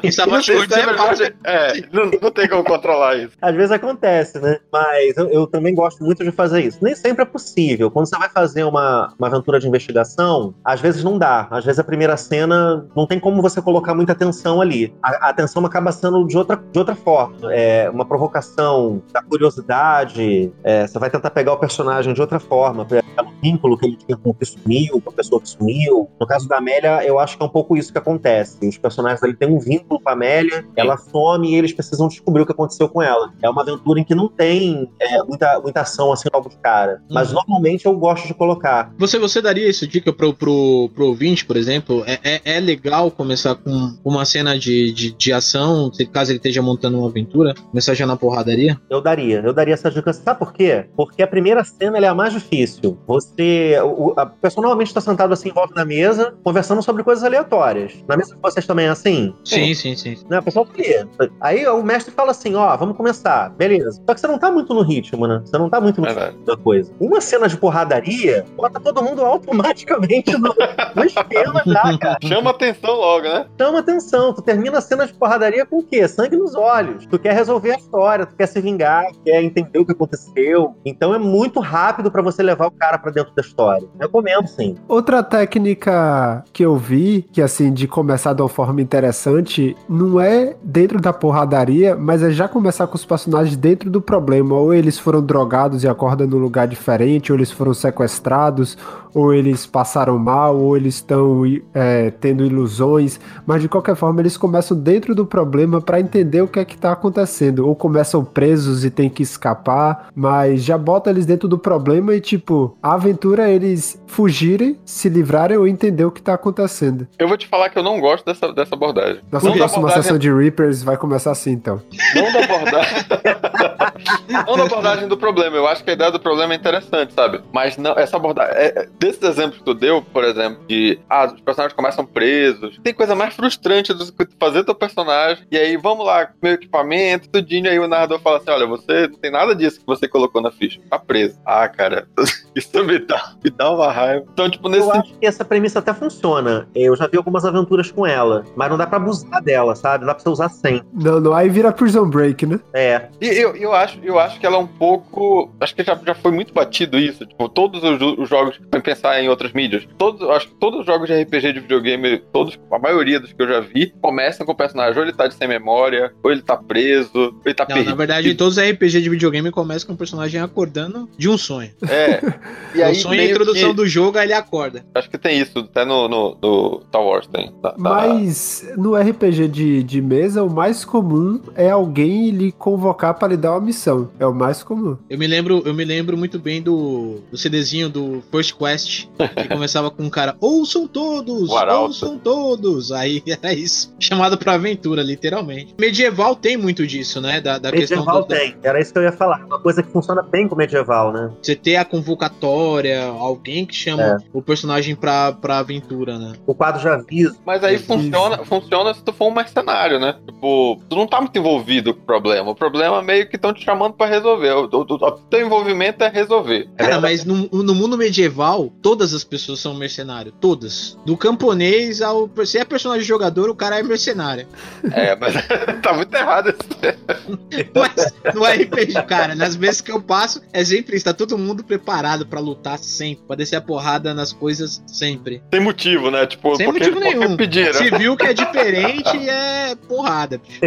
[0.00, 1.06] Quem sabe Não as tem, coisas é fácil.
[1.06, 3.32] pode- é, não, não tem como controlar isso.
[3.40, 4.58] Às vezes acontece, né?
[4.72, 6.78] Mas eu, eu também gosto muito de fazer isso.
[6.82, 7.90] Nem sempre é possível.
[7.90, 11.46] Quando você vai fazer uma, uma aventura de investigação, às vezes não dá.
[11.50, 14.94] Às vezes a primeira cena não tem como você colocar muita atenção ali.
[15.02, 17.52] A, a atenção acaba sendo de outra, de outra forma.
[17.54, 20.52] É uma provocação da curiosidade.
[20.62, 23.02] é, você vai tentar pegar o personagem de outra forma, pelo
[23.42, 26.08] vínculo que ele tinha com o que sumiu, com a pessoa que sumiu.
[26.20, 28.66] No caso da Amélia, eu acho que é um pouco isso que acontece.
[28.66, 32.42] Os personagens ali têm um vínculo com a Amélia, ela some e eles precisam descobrir
[32.42, 33.32] o que aconteceu com ela.
[33.42, 37.02] É uma aventura em que não tem é, muita, muita ação assim logo de cara.
[37.10, 37.34] Mas Uhum.
[37.34, 38.92] normalmente eu gosto de colocar.
[38.98, 42.02] Você, você daria essa dica pro, pro, pro ouvinte, por exemplo?
[42.06, 46.62] É, é, é legal começar com uma cena de, de, de ação, caso ele esteja
[46.62, 48.80] montando uma aventura, começar já na porradaria?
[48.88, 50.12] Eu daria, eu daria essa dica.
[50.12, 50.86] Sabe por quê?
[50.96, 52.98] Porque a primeira cena é a mais difícil.
[53.06, 53.78] Você.
[53.82, 58.04] O, a pessoa normalmente está sentado assim em volta da mesa, conversando sobre coisas aleatórias.
[58.08, 59.34] Na mesa de vocês também é assim?
[59.44, 60.16] Sim, sim, sim.
[60.28, 60.38] Né?
[60.38, 61.30] O pessoal tá ali.
[61.40, 63.50] Aí o mestre fala assim: ó, vamos começar.
[63.50, 64.02] Beleza.
[64.06, 65.42] Só que você não tá muito no ritmo, né?
[65.44, 66.30] Você não tá muito no Verdade.
[66.30, 66.92] ritmo da coisa.
[67.00, 70.54] Uma cena de porradaria bota todo mundo automaticamente no,
[70.94, 72.18] no esquema já, cara.
[72.22, 73.46] Chama atenção logo, né?
[73.60, 74.32] Chama atenção.
[74.32, 76.06] Tu termina a cena de porradaria com o quê?
[76.06, 77.06] Sangue nos olhos.
[77.06, 80.74] Tu quer resolver a história, tu quer se vingar, quer entender o que aconteceu.
[80.84, 83.88] Então é muito rápido pra você levar o cara pra dentro da história.
[84.00, 84.76] Recomendo, sim.
[84.88, 90.54] Outra técnica que eu vi, que assim, de começar de uma forma interessante, não é
[90.62, 94.54] dentro da porradaria, mas é já começar com os personagens dentro do problema.
[94.54, 98.76] Ou eles foram drogados e acordam num lugar diferente, ou eles foram sequestrados,
[99.12, 103.20] ou eles passaram mal, ou eles estão é, tendo ilusões.
[103.46, 106.76] Mas de qualquer forma, eles começam dentro do problema para entender o que é que
[106.76, 107.66] tá acontecendo.
[107.66, 112.20] Ou começam presos e tem que escapar, mas já bota eles dentro do problema e,
[112.20, 117.06] tipo, a aventura é eles fugirem, se livrarem ou entender o que tá acontecendo.
[117.18, 119.20] Eu vou te falar que eu não gosto dessa, dessa abordagem.
[119.30, 121.80] Nossa não próxima abordagem, sessão de Reapers vai começar assim, então.
[122.14, 123.04] não da abordagem.
[124.28, 125.56] não da abordagem do problema.
[125.56, 127.40] Eu acho que a ideia do problema é interessante, sabe?
[127.52, 128.54] Mas não, essa abordagem.
[128.54, 132.78] É, é, desses exemplos que tu deu, por exemplo, de ah, os personagens começam presos.
[132.82, 135.44] Tem coisa mais frustrante do que fazer teu personagem.
[135.50, 137.70] E aí, vamos lá, meu equipamento, tudinho.
[137.70, 140.50] Aí o narrador fala assim: olha, você não tem nada disso que você colocou na
[140.50, 140.80] ficha.
[140.88, 141.38] Tá preso.
[141.44, 142.06] Ah, cara,
[142.54, 144.24] isso me dá, me dá uma raiva.
[144.32, 146.68] Então, tipo, nesse Eu acho que essa premissa até funciona.
[146.74, 150.06] Eu já vi algumas aventuras com ela, mas não dá pra abusar dela, sabe?
[150.06, 150.82] Dá pra você usar sem.
[150.92, 152.58] Não, não, aí vira Prison Break, né?
[152.72, 153.08] É.
[153.20, 155.50] E eu, eu, acho, eu acho que ela é um pouco.
[155.60, 157.26] Acho que já, já foi muito batido isso.
[157.26, 160.86] Tipo, todos os, os jogos, pra pensar em outras mídias, todos, acho que todos os
[160.86, 164.52] jogos de RPG de videogame, todos, a maioria dos que eu já vi, começam com
[164.52, 167.64] o personagem, ou ele tá de sem memória, ou ele tá preso, ou ele tá
[167.64, 167.90] Não, perdido.
[167.90, 171.70] na verdade, todos os RPG de videogame começam com o personagem acordando de um sonho.
[171.88, 172.20] É.
[172.74, 174.84] E aí, o sonho é a introdução que- do jogo, aí ele acorda.
[174.94, 177.52] Acho que tem isso, até no, no, no Star Wars tem.
[177.62, 183.14] Tá- tá- Mas no RPG de, de mesa, o mais comum é alguém lhe convocar
[183.14, 183.73] para lhe dar uma missão.
[184.18, 184.96] É o mais comum.
[185.08, 189.06] Eu me lembro, eu me lembro muito bem do, do CDzinho do First Quest,
[189.36, 192.92] que começava com um cara, ouçam todos, ouçam todos.
[192.92, 195.74] Aí era isso, chamado pra aventura, literalmente.
[195.78, 197.40] Medieval tem muito disso, né?
[197.40, 198.54] Da, da questão Medieval do, da- tem.
[198.62, 199.44] Era isso que eu ia falar.
[199.44, 201.30] Uma coisa que funciona bem com medieval, né?
[201.42, 204.16] você ter a convocatória, alguém que chama É.
[204.32, 206.32] o personagem pra, pra aventura, né?
[206.46, 207.36] O quadro de aviso.
[207.44, 210.16] Mas aí funciona, funciona se tu for um mercenário, né?
[210.26, 212.50] Tipo, tu não tá muito envolvido com o problema.
[212.50, 214.52] O problema meio que estão te chamando pra resolver.
[214.52, 216.68] O, o, o, o teu envolvimento é resolver.
[216.76, 220.34] Cara, mas no, no mundo medieval, todas as pessoas são mercenários.
[220.40, 220.96] Todas.
[221.04, 222.28] Do camponês ao.
[222.44, 224.46] Se é personagem jogador, o cara é mercenário.
[224.92, 225.34] É, mas
[225.82, 226.94] tá muito errado isso.
[227.74, 231.04] Mas no RPG, cara, nas vezes que eu passo, é sempre isso.
[231.04, 233.24] Tá todo mundo preparado pra lutar sempre.
[233.26, 235.42] Pra descer a porrada nas coisas sempre.
[235.50, 236.26] Tem motivo, né?
[236.26, 237.36] Tipo, Sem porque, motivo nenhum.
[237.36, 237.72] pediram.
[237.72, 240.60] Se viu que é diferente, é porrada, bicho.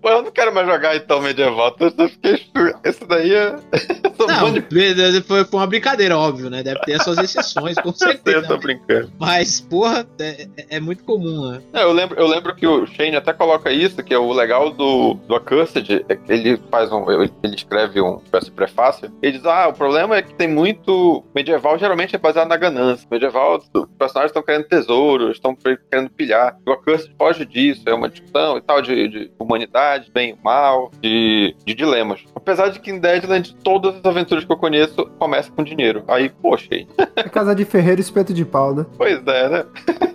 [0.00, 1.72] Pô, eu não quero mais jogar então medieval.
[1.98, 2.46] Eu fiquei.
[2.84, 3.56] Esse daí é.
[4.26, 6.62] Não, de foi, foi uma brincadeira, óbvio, né?
[6.62, 8.46] Deve ter as suas exceções, com eu certeza.
[8.46, 9.12] tô brincando.
[9.18, 11.60] Mas, porra, é, é- é muito comum, né?
[11.72, 14.70] É, eu, lembro, eu lembro que o Shane até coloca isso, que é o legal
[14.70, 17.10] do, do Accursed, é que ele faz um.
[17.10, 19.12] Ele escreve um de prefácio.
[19.22, 21.24] Ele diz: Ah, o problema é que tem muito.
[21.34, 23.06] Medieval geralmente é baseado na ganância.
[23.10, 26.56] Medieval, os personagens estão querendo tesouros, estão querendo pilhar.
[26.66, 30.90] O Accursed foge disso, é uma discussão e tal de, de humanidade, bem e mal,
[31.00, 32.24] de, de dilemas.
[32.34, 36.04] Apesar de que em Deadland, todas as aventuras que eu conheço começam com dinheiro.
[36.06, 36.88] Aí, poxa, Shane.
[37.16, 38.86] É casa de ferreiro e espeto de pau, né?
[38.96, 39.64] Pois é, né?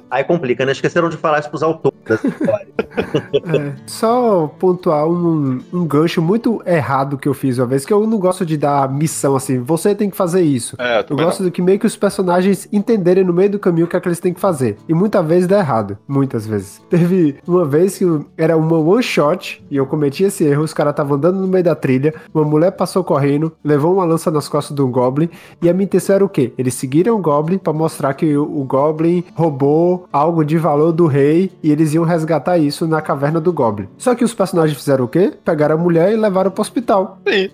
[0.09, 0.71] Aí complica, né?
[0.71, 2.67] Esqueceram de falar isso pros autores dessa história.
[2.97, 8.05] É, só pontuar um, um gancho muito errado que eu fiz uma vez, que eu
[8.05, 10.75] não gosto de dar missão assim, você tem que fazer isso.
[10.79, 13.85] É, Eu também gosto do que meio que os personagens entenderem no meio do caminho
[13.85, 14.77] o que é que eles têm que fazer.
[14.87, 15.97] E muitas vezes dá errado.
[16.07, 16.81] Muitas vezes.
[16.89, 18.05] Teve uma vez que
[18.37, 20.63] era uma one shot e eu cometi esse erro.
[20.63, 22.13] Os caras estavam andando no meio da trilha.
[22.33, 25.29] Uma mulher passou correndo, levou uma lança nas costas de um Goblin.
[25.61, 26.53] E a minha intenção era o quê?
[26.57, 31.07] Eles seguiram o Goblin pra mostrar que o, o Goblin roubou algo de valor do
[31.07, 33.87] rei e eles iam resgatar isso na caverna do Goblin.
[33.97, 35.33] Só que os personagens fizeram o quê?
[35.43, 37.19] Pegaram a mulher e levaram pro hospital.
[37.27, 37.49] Sim.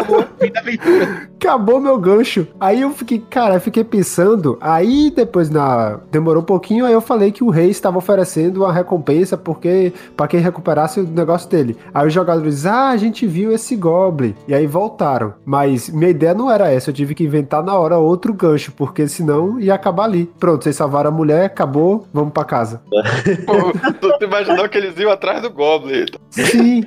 [0.00, 1.30] Acabou, fim da aventura.
[1.40, 2.46] Acabou meu gancho.
[2.58, 4.58] Aí eu fiquei, cara, eu fiquei pensando.
[4.60, 8.72] Aí depois na demorou um pouquinho, aí eu falei que o rei estava oferecendo uma
[8.72, 11.76] recompensa porque para quem recuperasse o negócio dele.
[11.94, 14.34] Aí os jogadores, ah, a gente viu esse goblin.
[14.46, 15.34] E aí voltaram.
[15.44, 19.08] Mas minha ideia não era essa, eu tive que inventar na hora outro gancho, porque
[19.08, 20.30] senão ia acabar ali.
[20.38, 22.82] Pronto, vocês salvaram a mulher, acabou, vamos para casa.
[23.46, 23.72] Pô,
[24.18, 26.06] tu imaginou que eles iam atrás do Goblin.
[26.30, 26.84] Sim,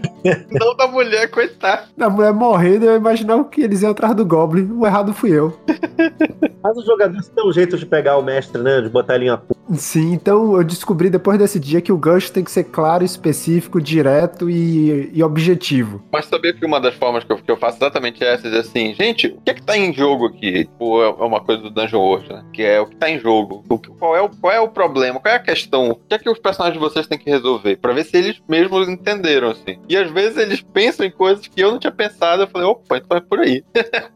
[0.52, 1.84] Não da mulher, coitado.
[2.00, 4.70] a mulher morrendo, eu imaginava que eles iam atrás do goblin.
[4.72, 5.58] O errado fui eu.
[6.64, 8.82] Mas os jogadores têm um jeito de pegar o mestre, né?
[8.82, 9.60] De botar ele em apuro.
[9.76, 13.82] Sim, então eu descobri depois desse dia que o gancho tem que ser claro, específico,
[13.82, 16.04] direto e, e objetivo.
[16.12, 18.60] Mas sabia que uma das formas que eu, que eu faço exatamente é essa, dizer
[18.60, 20.66] assim, gente, o que é que tá em jogo aqui?
[20.66, 22.44] Tipo, é é uma coisa do Dungeon World, né?
[22.54, 23.64] Que é o que tá em jogo.
[23.70, 25.20] O qual, é o, qual é o problema?
[25.20, 25.92] Qual é a questão?
[25.92, 27.78] O que é que os personagens de vocês têm que resolver?
[27.78, 29.80] Pra ver se eles mesmos entenderam, assim.
[29.88, 32.44] E às vezes eles pensam em coisas que eu não tinha pensado.
[32.44, 33.64] Eu falei, opa, então é por aí.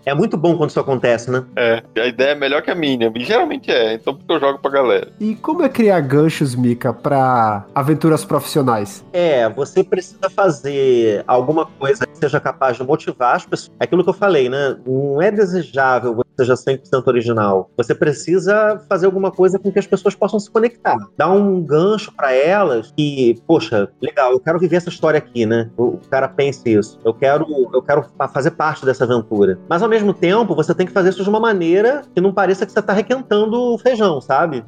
[0.06, 1.44] É muito bom quando isso acontece, né?
[1.56, 3.12] É, a ideia é melhor que a minha.
[3.16, 5.12] E geralmente é, então porque eu jogo pra galera.
[5.20, 9.04] E como é criar ganchos, Mika, pra aventuras profissionais?
[9.14, 13.72] É, você precisa fazer alguma coisa que seja capaz de motivar as pessoas.
[13.80, 14.78] É aquilo que eu falei, né?
[14.86, 17.72] Não é desejável você seja 100% original.
[17.76, 20.96] Você precisa fazer alguma coisa com que as pessoas possam se conectar.
[21.18, 25.70] Dar um gancho pra elas que, poxa, legal, eu quero viver essa história aqui, né?
[25.78, 27.00] O cara pense isso.
[27.04, 29.60] Eu quero, eu quero fa- fazer parte dessa aventura.
[29.70, 32.66] Mas ao mesmo tempo, você tem que fazer isso de uma maneira que não pareça
[32.66, 34.66] que você tá requentando o feijão, sabe?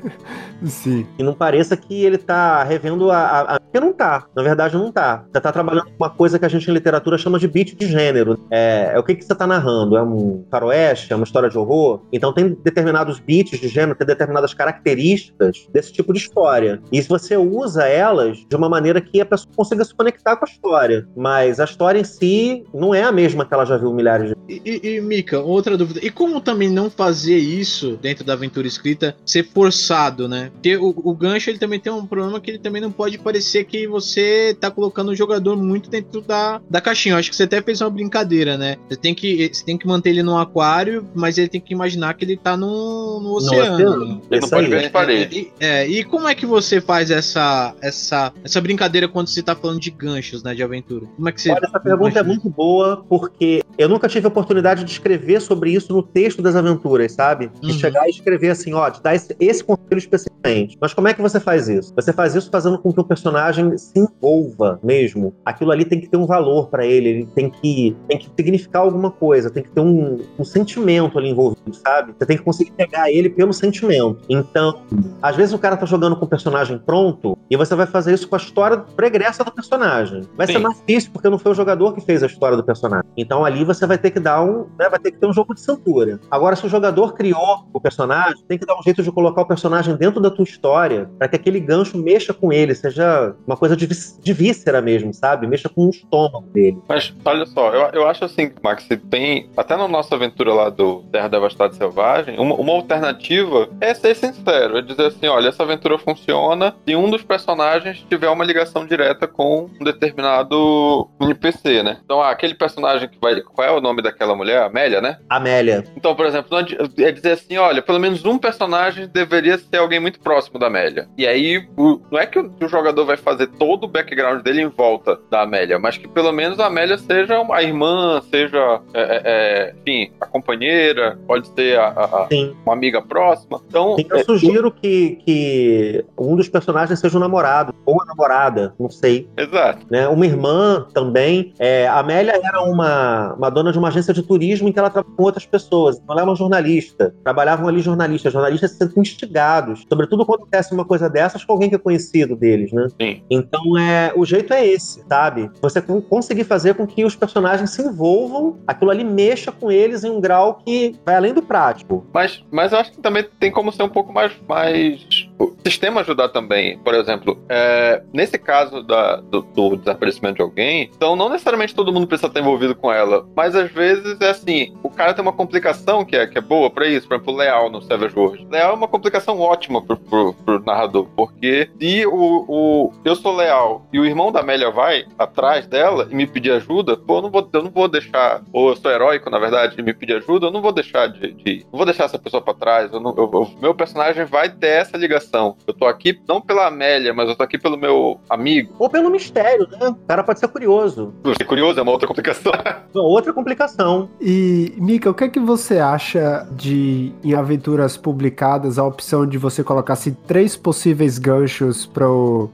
[0.62, 1.06] Sim.
[1.16, 4.26] que não pareça que ele tá revendo a, Porque não tá.
[4.36, 5.24] Na verdade, não tá.
[5.32, 7.86] Você tá trabalhando com uma coisa que a gente em literatura chama de beat de
[7.86, 8.38] gênero.
[8.50, 9.96] É, é o que, que você tá narrando?
[9.96, 11.12] É um faroeste?
[11.12, 12.02] É uma história de horror?
[12.12, 16.80] Então tem determinados beats de gênero, tem determinadas características desse tipo de história.
[16.92, 20.44] E se você usa elas de uma maneira que a pessoa consiga se conectar com
[20.44, 21.08] a história.
[21.16, 24.36] Mas a história em si não é a mesma que ela já viu milhares de
[24.48, 26.00] E, e, e, Mika, outra dúvida.
[26.02, 30.50] E como também não fazer isso dentro da aventura escrita ser forçado, né?
[30.54, 33.64] Porque o, o gancho ele também tem um problema que ele também não pode parecer
[33.64, 37.14] que você tá colocando o jogador muito dentro da, da caixinha.
[37.14, 38.76] Eu acho que você até fez uma brincadeira, né?
[38.88, 42.14] Você tem que, você tem que manter ele no aquário, mas ele tem que imaginar
[42.14, 43.74] que ele tá no, no oceano.
[43.74, 44.04] oceano.
[44.06, 44.20] né?
[44.30, 45.36] Ele não pode ver as paredes.
[45.36, 49.42] É, e, é, e como é que você faz essa, essa, essa brincadeira quando você
[49.42, 50.54] tá falando de ganchos, né?
[50.54, 51.06] De aventura?
[51.16, 51.50] Como é que você.
[51.50, 55.40] Olha, essa pergunta é muito boa, porque porque eu nunca tive a oportunidade de escrever
[55.40, 57.50] sobre isso no texto das aventuras, sabe?
[57.60, 57.78] De Uhum.
[57.78, 60.76] chegar e escrever assim, ó, de dar esse, esse conselho especificamente.
[60.80, 61.92] Mas como é que você faz isso?
[61.96, 65.34] Você faz isso fazendo com que o personagem se envolva mesmo.
[65.44, 68.82] Aquilo ali tem que ter um valor pra ele, ele tem que, tem que significar
[68.82, 72.14] alguma coisa, tem que ter um, um sentimento ali envolvido, sabe?
[72.18, 74.18] Você tem que conseguir pegar ele pelo sentimento.
[74.28, 74.82] Então,
[75.22, 78.28] às vezes o cara tá jogando com o personagem pronto e você vai fazer isso
[78.28, 80.22] com a história pregressa do personagem.
[80.36, 80.54] Vai Sim.
[80.54, 83.04] ser mais difícil porque não foi o jogador que fez a história do personagem.
[83.16, 85.54] Então ali você vai ter que dar um, né, vai ter que ter um jogo
[85.54, 86.20] de cintura.
[86.30, 89.46] Agora, se o jogador criou o personagem, tem que dar um jeito de colocar o
[89.46, 93.76] personagem dentro da tua história para que aquele gancho mexa com ele, seja uma coisa
[93.76, 95.46] de, de víscera mesmo, sabe?
[95.46, 96.78] Mexa com o estômago dele.
[96.88, 101.02] Mas olha só, eu, eu acho assim, Max, tem até na nossa aventura lá do
[101.12, 105.98] Terra Devastada Selvagem, uma, uma alternativa é ser sincero, é dizer assim, olha, essa aventura
[105.98, 111.98] funciona se um dos personagens tiver uma ligação direta com um determinado NPC, né?
[112.04, 113.40] Então, ah, aquele personagem que vai.
[113.60, 114.62] Qual é o nome daquela mulher?
[114.62, 115.18] Amélia, né?
[115.28, 115.84] Amélia.
[115.94, 120.18] Então, por exemplo, é dizer assim: olha, pelo menos um personagem deveria ser alguém muito
[120.18, 121.06] próximo da Amélia.
[121.18, 124.62] E aí, o, não é que o, o, jogador vai fazer todo o background dele
[124.62, 129.02] em volta da Amélia, mas que pelo menos a Amélia seja a irmã, seja, é,
[129.02, 132.28] é, é, enfim, a companheira, pode ser a, a,
[132.64, 133.60] uma amiga próxima.
[133.68, 138.06] Então, Sim, eu é, sugiro que, que um dos personagens seja um namorado ou a
[138.06, 139.28] namorada, não sei.
[139.36, 139.86] Exato.
[139.90, 140.08] Né?
[140.08, 141.52] Uma irmã também.
[141.58, 144.90] É, a Amélia era uma, uma dona de uma agência de turismo em que ela
[144.90, 145.96] trabalhava com outras pessoas.
[145.96, 147.14] Então ela é uma jornalista.
[147.22, 148.32] Trabalhavam ali jornalistas.
[148.32, 149.84] Jornalistas sendo instigados.
[149.88, 152.88] Sobretudo quando acontece uma coisa dessas com alguém que é conhecido deles, né?
[153.00, 153.22] Sim.
[153.30, 155.50] Então é, o jeito é esse, sabe?
[155.60, 160.10] Você conseguir fazer com que os personagens se envolvam, aquilo ali mexa com eles em
[160.10, 162.06] um grau que vai além do prático.
[162.12, 166.02] Mas, mas eu acho que também tem como ser um pouco mais, mais o sistema
[166.02, 166.78] ajudar também.
[166.78, 171.92] Por exemplo, é, nesse caso da, do, do, desaparecimento de alguém, então não necessariamente todo
[171.92, 175.32] mundo precisa estar envolvido com ela, mas às vezes é assim, o cara tem uma
[175.32, 178.46] complicação que é, que é boa para isso, por exemplo, leal no Savage World.
[178.50, 183.34] Leal é uma complicação ótima pro, pro, pro narrador, porque se o, o, eu sou
[183.34, 187.22] leal e o irmão da Amélia vai atrás dela e me pedir ajuda, pô, eu
[187.22, 190.16] não vou, eu não vou deixar, ou eu sou heróico, na verdade, e me pedir
[190.16, 193.00] ajuda, eu não vou deixar de, de não vou deixar essa pessoa para trás, eu
[193.00, 195.29] não, eu, meu personagem vai ter essa ligação
[195.66, 198.74] eu tô aqui não pela Amélia, mas eu tô aqui pelo meu amigo.
[198.78, 199.88] Ou pelo mistério, né?
[199.88, 201.14] O cara pode ser curioso.
[201.36, 202.52] Ser curioso é uma outra complicação.
[202.92, 204.08] Uma outra complicação.
[204.20, 209.38] E, Mika, o que é que você acha de, em aventuras publicadas, a opção de
[209.38, 211.88] você colocar assim, três possíveis ganchos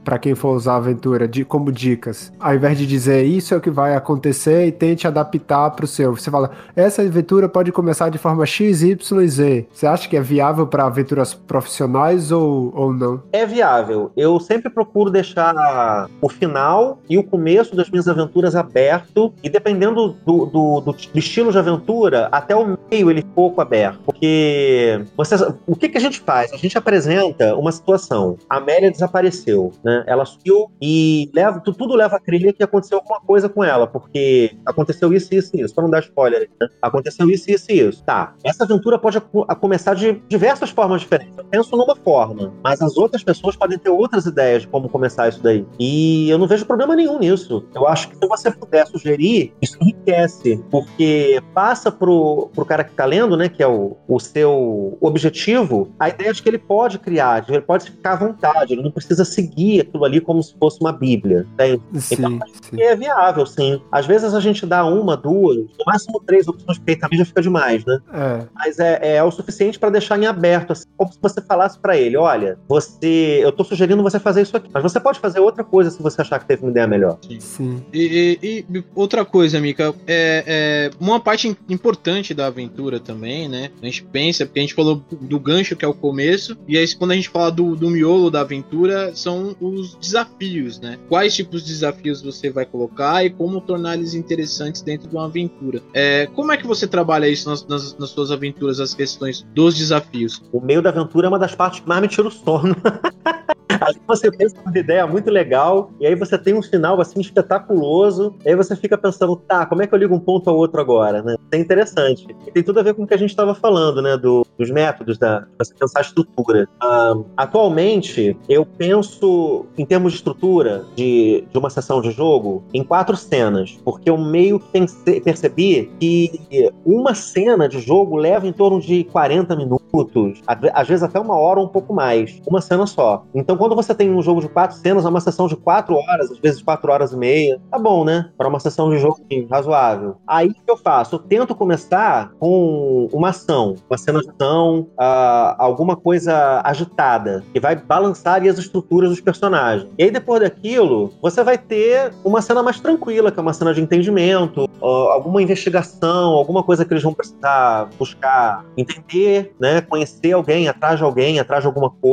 [0.03, 2.31] para quem for usar a aventura, de, como dicas?
[2.39, 6.15] Ao invés de dizer isso é o que vai acontecer e tente adaptar pro seu.
[6.15, 9.67] Você fala, essa aventura pode começar de forma X, Y e Z.
[9.71, 13.21] Você acha que é viável para aventuras profissionais ou ou, não?
[13.31, 14.11] É viável.
[14.15, 20.15] Eu sempre procuro deixar o final e o começo das minhas aventuras aberto, e dependendo
[20.25, 23.99] do, do, do, do estilo de aventura, até o meio ele pouco aberto.
[24.05, 26.53] Porque você, o que, que a gente faz?
[26.53, 28.37] A gente apresenta uma situação.
[28.49, 30.03] A Amélia desapareceu, né?
[30.07, 34.55] Ela sumiu e leva, tudo leva a crer que aconteceu alguma coisa com ela, porque
[34.65, 35.73] aconteceu isso, isso e isso.
[35.73, 36.67] Pra não dar spoiler, né?
[36.81, 38.03] Aconteceu isso, isso e isso.
[38.03, 38.33] Tá.
[38.43, 39.19] Essa aventura pode
[39.59, 41.37] começar de diversas formas diferentes.
[41.37, 45.29] Eu penso numa forma mas as outras pessoas podem ter outras ideias de como começar
[45.29, 45.65] isso daí.
[45.79, 47.65] E eu não vejo problema nenhum nisso.
[47.73, 52.93] Eu acho que se você puder sugerir, isso enriquece, porque passa pro, pro cara que
[52.93, 56.99] tá lendo, né, que é o, o seu objetivo, a ideia de que ele pode
[56.99, 60.41] criar, de que ele pode ficar à vontade, ele não precisa seguir aquilo ali como
[60.41, 61.81] se fosse uma bíblia, entende?
[61.95, 62.81] Sim, então, sim.
[62.81, 63.81] é viável, sim.
[63.91, 67.25] Às vezes a gente dá uma, duas, no máximo três opções, porque aí também já
[67.25, 67.99] fica demais, né?
[68.13, 68.45] É.
[68.55, 71.97] Mas é, é o suficiente para deixar em aberto, assim, como se você falasse para
[71.97, 73.39] ele, olha, olha, você.
[73.43, 74.69] Eu tô sugerindo você fazer isso aqui.
[74.73, 77.17] Mas você pode fazer outra coisa se você achar que teve uma ideia melhor.
[77.21, 77.39] Sim.
[77.39, 77.83] Sim.
[77.93, 83.71] E, e, e outra coisa, Mika, é, é, uma parte importante da aventura também, né?
[83.81, 86.87] A gente pensa, porque a gente falou do gancho que é o começo, e aí
[86.95, 90.97] quando a gente fala do, do miolo da aventura, são os desafios, né?
[91.09, 95.25] Quais tipos de desafios você vai colocar e como tornar eles interessantes dentro de uma
[95.25, 95.81] aventura.
[95.93, 99.75] É, como é que você trabalha isso nas, nas, nas suas aventuras, as questões dos
[99.75, 100.41] desafios?
[100.51, 102.75] O meio da aventura é uma das partes que mais me tira o sono.
[103.81, 108.33] Aí você pensa uma ideia muito legal, e aí você tem um final assim espetaculoso,
[108.45, 110.79] e aí você fica pensando, tá, como é que eu ligo um ponto ao outro
[110.81, 111.35] agora, né?
[111.51, 112.27] É interessante.
[112.45, 114.17] E tem tudo a ver com o que a gente estava falando, né?
[114.17, 116.67] Do, dos métodos da você pensar a estrutura.
[116.83, 122.83] Um, atualmente, eu penso em termos de estrutura de, de uma sessão de jogo em
[122.83, 128.79] quatro cenas, porque eu meio que percebi que uma cena de jogo leva em torno
[128.79, 130.41] de 40 minutos minutos,
[130.73, 133.23] às vezes até uma hora ou um pouco mais, uma cena só.
[133.33, 136.31] Então, quando você tem um jogo de quatro cenas, é uma sessão de quatro horas,
[136.31, 138.29] às vezes quatro horas e meia, tá bom, né?
[138.37, 139.17] Para uma sessão de jogo
[139.49, 140.15] razoável.
[140.25, 141.15] Aí o que eu faço?
[141.15, 147.59] Eu tento começar com uma ação, uma cena de ação, uh, alguma coisa agitada, que
[147.59, 149.89] vai balançar as estruturas dos personagens.
[149.97, 153.73] E aí, depois daquilo, você vai ter uma cena mais tranquila, que é uma cena
[153.73, 159.81] de entendimento, uh, alguma investigação, alguma coisa que eles vão precisar buscar entender, né?
[159.81, 162.06] Conhecer alguém, atrás de alguém, atrás de alguma coisa.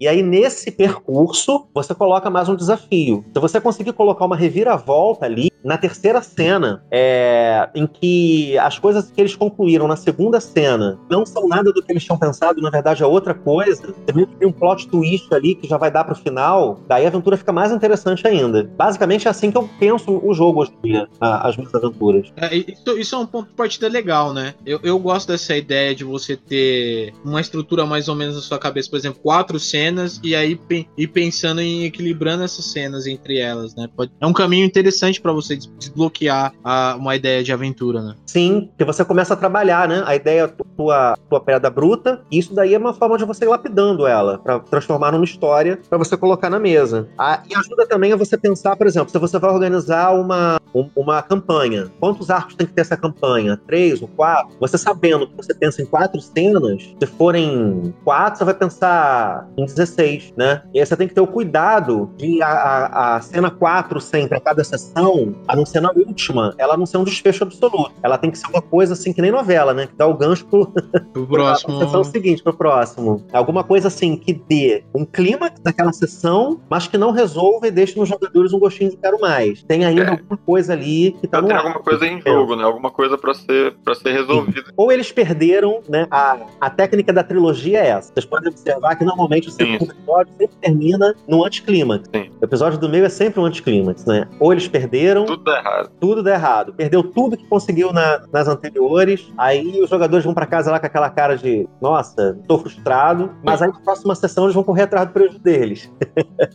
[0.00, 3.24] E aí, nesse percurso, você coloca mais um desafio.
[3.32, 9.10] Se você conseguir colocar uma reviravolta ali, na terceira cena, é, em que as coisas
[9.10, 12.68] que eles concluíram na segunda cena não são nada do que eles tinham pensado, na
[12.68, 15.90] verdade é outra coisa, você meio que tem um plot twist ali que já vai
[15.90, 18.70] dar pro final, daí a aventura fica mais interessante ainda.
[18.76, 22.30] Basicamente é assim que eu penso o jogo hoje em dia, as minhas aventuras.
[22.36, 24.54] É, isso, isso, é um ponto de partida legal, né?
[24.66, 28.58] Eu, eu gosto dessa ideia de você ter uma estrutura mais ou menos na sua
[28.58, 30.56] cabeça, por exemplo, quatro cenas e aí
[30.96, 33.88] e pensando em equilibrando essas cenas entre elas, né?
[33.96, 38.14] Pode, é um caminho interessante para você desbloquear a, uma ideia de aventura, né?
[38.26, 40.04] Sim, que você começa a trabalhar, né?
[40.06, 43.48] A ideia tua, tua pedra bruta, e isso daí é uma forma de você ir
[43.48, 47.08] lapidando ela, para transformar numa história para você colocar na mesa.
[47.48, 51.22] E ajuda também a você pensar, por exemplo, se você vai organizar uma, um, uma
[51.22, 53.60] campanha, quantos arcos tem que ter essa campanha?
[53.66, 54.56] Três ou quatro?
[54.60, 59.23] Você sabendo que você pensa em quatro cenas, se forem quatro, você vai pensar
[59.56, 60.62] em 16, né?
[60.72, 64.38] E aí você tem que ter o cuidado de a, a, a cena 4 sempre,
[64.38, 67.92] a cada sessão, a não ser na última, ela não ser um desfecho absoluto.
[68.02, 69.86] Ela tem que ser uma coisa assim que nem novela, né?
[69.86, 70.66] Que dá o gancho pro,
[71.12, 71.78] pro próximo.
[71.78, 73.24] pra sessão seguinte, pro próximo.
[73.32, 77.98] Alguma coisa assim que dê um clima daquela sessão, mas que não resolva e deixe
[77.98, 79.62] nos jogadores um gostinho de quero mais.
[79.62, 80.10] Tem ainda é.
[80.10, 82.64] alguma coisa ali que tá no Tem alguma coisa em jogo, né?
[82.64, 84.72] Alguma coisa para ser para ser resolvida.
[84.76, 86.06] Ou eles perderam, né?
[86.10, 88.12] A, a técnica da trilogia é essa.
[88.12, 92.08] Vocês podem observar que normalmente o segundo episódio sempre termina no anticlímax.
[92.40, 94.28] O episódio do meio é sempre um anticlímax, né?
[94.40, 95.24] Ou eles perderam.
[95.24, 95.90] Tudo dá errado.
[96.00, 96.74] Tudo dá errado.
[96.74, 99.32] Perdeu tudo que conseguiu na, nas anteriores.
[99.38, 103.30] Aí os jogadores vão para casa lá com aquela cara de, nossa, tô frustrado.
[103.42, 105.90] Mas aí na próxima sessão eles vão correr atrás do prejuízo deles.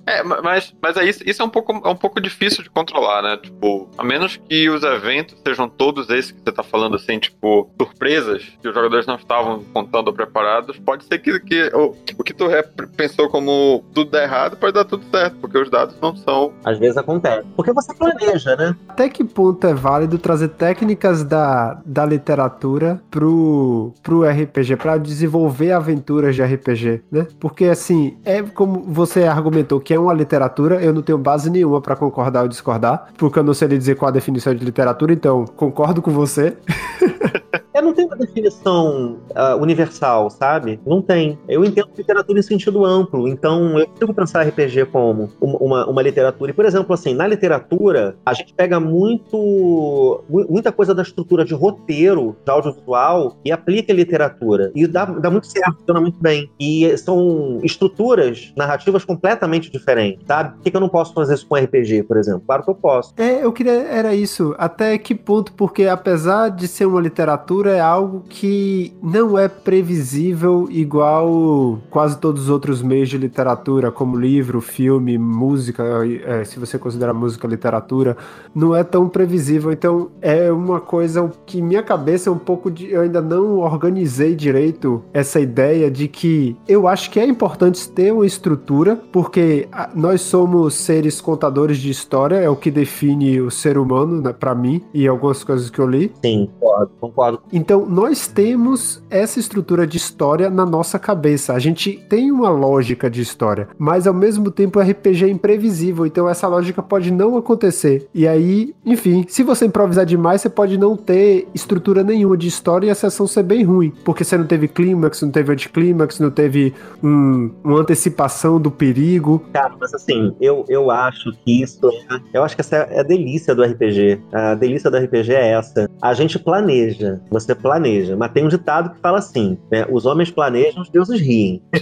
[0.05, 3.21] é, mas, mas é isso, isso é um pouco, é um pouco difícil de controlar,
[3.21, 3.37] né?
[3.37, 7.69] Tipo, a menos que os eventos sejam todos esses que você tá falando, assim, tipo,
[7.79, 12.23] surpresas que os jogadores não estavam contando ou preparados, pode ser que, que o, o
[12.23, 12.47] que tu
[12.95, 16.51] pensou como tudo dá errado, pode dar tudo certo, porque os dados não são.
[16.63, 17.47] Às vezes acontece.
[17.55, 18.75] Porque você planeja, né?
[18.87, 25.71] Até que ponto é válido trazer técnicas da, da literatura pro, pro RPG, para desenvolver
[25.71, 27.27] aventuras de RPG, né?
[27.39, 31.81] Porque assim, é como você argumentou que é uma literatura, eu não tenho base nenhuma
[31.81, 35.13] para concordar ou discordar, porque eu não sei lhe dizer qual a definição de literatura,
[35.13, 36.55] então concordo com você.
[37.73, 40.79] Eu não tenho uma definição uh, universal, sabe?
[40.85, 41.37] Não tem.
[41.47, 46.51] Eu entendo literatura em sentido amplo, então eu consigo pensar RPG como uma, uma literatura.
[46.51, 51.53] E, por exemplo, assim, na literatura, a gente pega muito muita coisa da estrutura de
[51.53, 54.71] roteiro de audiovisual e aplica em literatura.
[54.75, 56.49] E dá, dá muito certo, funciona muito bem.
[56.59, 60.55] E são estruturas narrativas completamente diferentes, sabe?
[60.55, 62.43] Por que, que eu não posso fazer isso com RPG, por exemplo?
[62.45, 63.13] Claro que eu posso.
[63.17, 63.71] É, eu queria.
[63.71, 64.55] Era isso.
[64.57, 70.67] Até que ponto, porque apesar de ser uma literatura, é algo que não é previsível
[70.69, 75.83] igual quase todos os outros meios de literatura, como livro, filme, música,
[76.25, 78.15] é, se você considera música literatura,
[78.53, 79.71] não é tão previsível.
[79.71, 82.91] Então é uma coisa que minha cabeça é um pouco de.
[82.91, 88.11] Eu ainda não organizei direito essa ideia de que eu acho que é importante ter
[88.13, 93.77] uma estrutura, porque nós somos seres contadores de história, é o que define o ser
[93.77, 96.11] humano, né, para mim, e algumas coisas que eu li.
[96.23, 97.28] Sim, concordo, concordo.
[97.51, 101.53] Então, nós temos essa estrutura de história na nossa cabeça.
[101.53, 106.05] A gente tem uma lógica de história, mas ao mesmo tempo o RPG é imprevisível,
[106.05, 108.07] então essa lógica pode não acontecer.
[108.13, 112.87] E aí, enfim, se você improvisar demais, você pode não ter estrutura nenhuma de história
[112.87, 116.31] e a sessão ser bem ruim, porque você não teve clímax, não teve anticlímax, não
[116.31, 116.73] teve
[117.03, 119.43] um, uma antecipação do perigo.
[119.53, 123.03] Cara, mas assim, eu, eu acho que isso é, eu acho que essa é a
[123.03, 124.21] delícia do RPG.
[124.31, 125.89] A delícia do RPG é essa.
[126.01, 128.15] A gente planeja você planeja.
[128.15, 129.85] Mas tem um ditado que fala assim, né?
[129.89, 131.61] Os homens planejam, os deuses riem.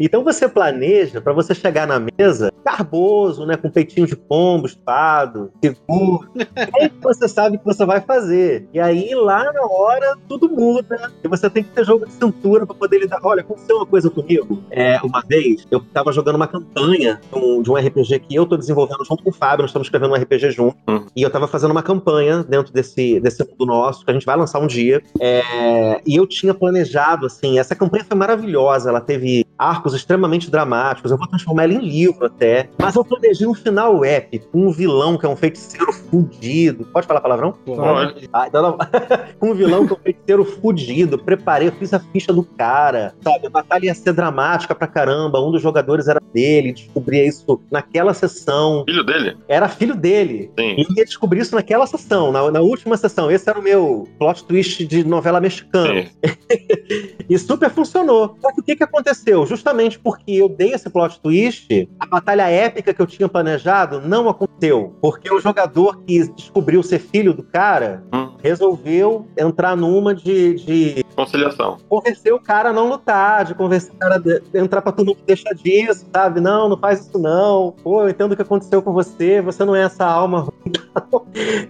[0.00, 3.56] Então você planeja para você chegar na mesa garboso, né?
[3.56, 6.28] Com peitinho de pombo, estado, seguro.
[6.56, 8.66] aí você sabe que você vai fazer.
[8.72, 11.12] E aí, lá na hora, tudo muda.
[11.22, 13.20] E você tem que ter jogo de cintura para poder lidar.
[13.22, 14.62] Olha, aconteceu uma coisa comigo.
[14.70, 18.46] É, uma vez, eu tava jogando uma campanha de um, de um RPG que eu
[18.46, 20.76] tô desenvolvendo junto com o Fábio, nós estamos escrevendo um RPG junto.
[20.88, 21.06] Hum.
[21.14, 22.83] E eu tava fazendo uma campanha dentro desse,
[23.20, 25.02] desse mundo nosso, que a gente vai lançar um dia.
[25.20, 28.88] É, e eu tinha planejado, assim, essa campanha foi maravilhosa.
[28.90, 31.10] Ela teve arcos extremamente dramáticos.
[31.10, 32.68] Eu vou transformar ela em livro até.
[32.78, 36.84] Mas eu planejei um final épico, com um vilão que é um feiticeiro fudido.
[36.86, 37.52] Pode falar palavrão?
[37.64, 38.28] Pode.
[38.32, 38.78] Ah, então não.
[39.38, 41.18] com um vilão que é um feiticeiro fudido.
[41.18, 43.14] Preparei, eu fiz a ficha do cara.
[43.22, 45.40] Sabe, a batalha ia ser dramática pra caramba.
[45.40, 46.72] Um dos jogadores era dele.
[46.72, 48.84] Descobria isso naquela sessão.
[48.86, 49.36] Filho dele?
[49.48, 50.50] Era filho dele.
[50.58, 50.74] Sim.
[50.78, 53.30] E ia descobrir isso naquela sessão, na, na última sessão.
[53.30, 56.02] Esse era o meu plot twist de novela mexicana.
[56.02, 56.08] Sim.
[57.28, 58.36] E super funcionou.
[58.40, 59.46] Só que o que, que aconteceu?
[59.46, 64.28] Justamente porque eu dei esse plot twist, a batalha épica que eu tinha planejado não
[64.28, 64.94] aconteceu.
[65.00, 68.34] Porque o jogador que descobriu ser filho do cara Hum.
[68.42, 71.78] resolveu entrar numa de, de Conciliação.
[71.88, 74.22] convencer o cara a não lutar, de convencer o cara
[74.54, 76.40] a entrar pra turma que deixa disso, sabe?
[76.40, 77.74] Não, não faz isso não.
[77.82, 80.72] Pô, eu entendo o que aconteceu com você, você não é essa alma ruim.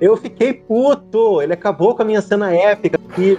[0.00, 3.38] Eu fiquei puto, ele acabou com a minha cena épica aqui,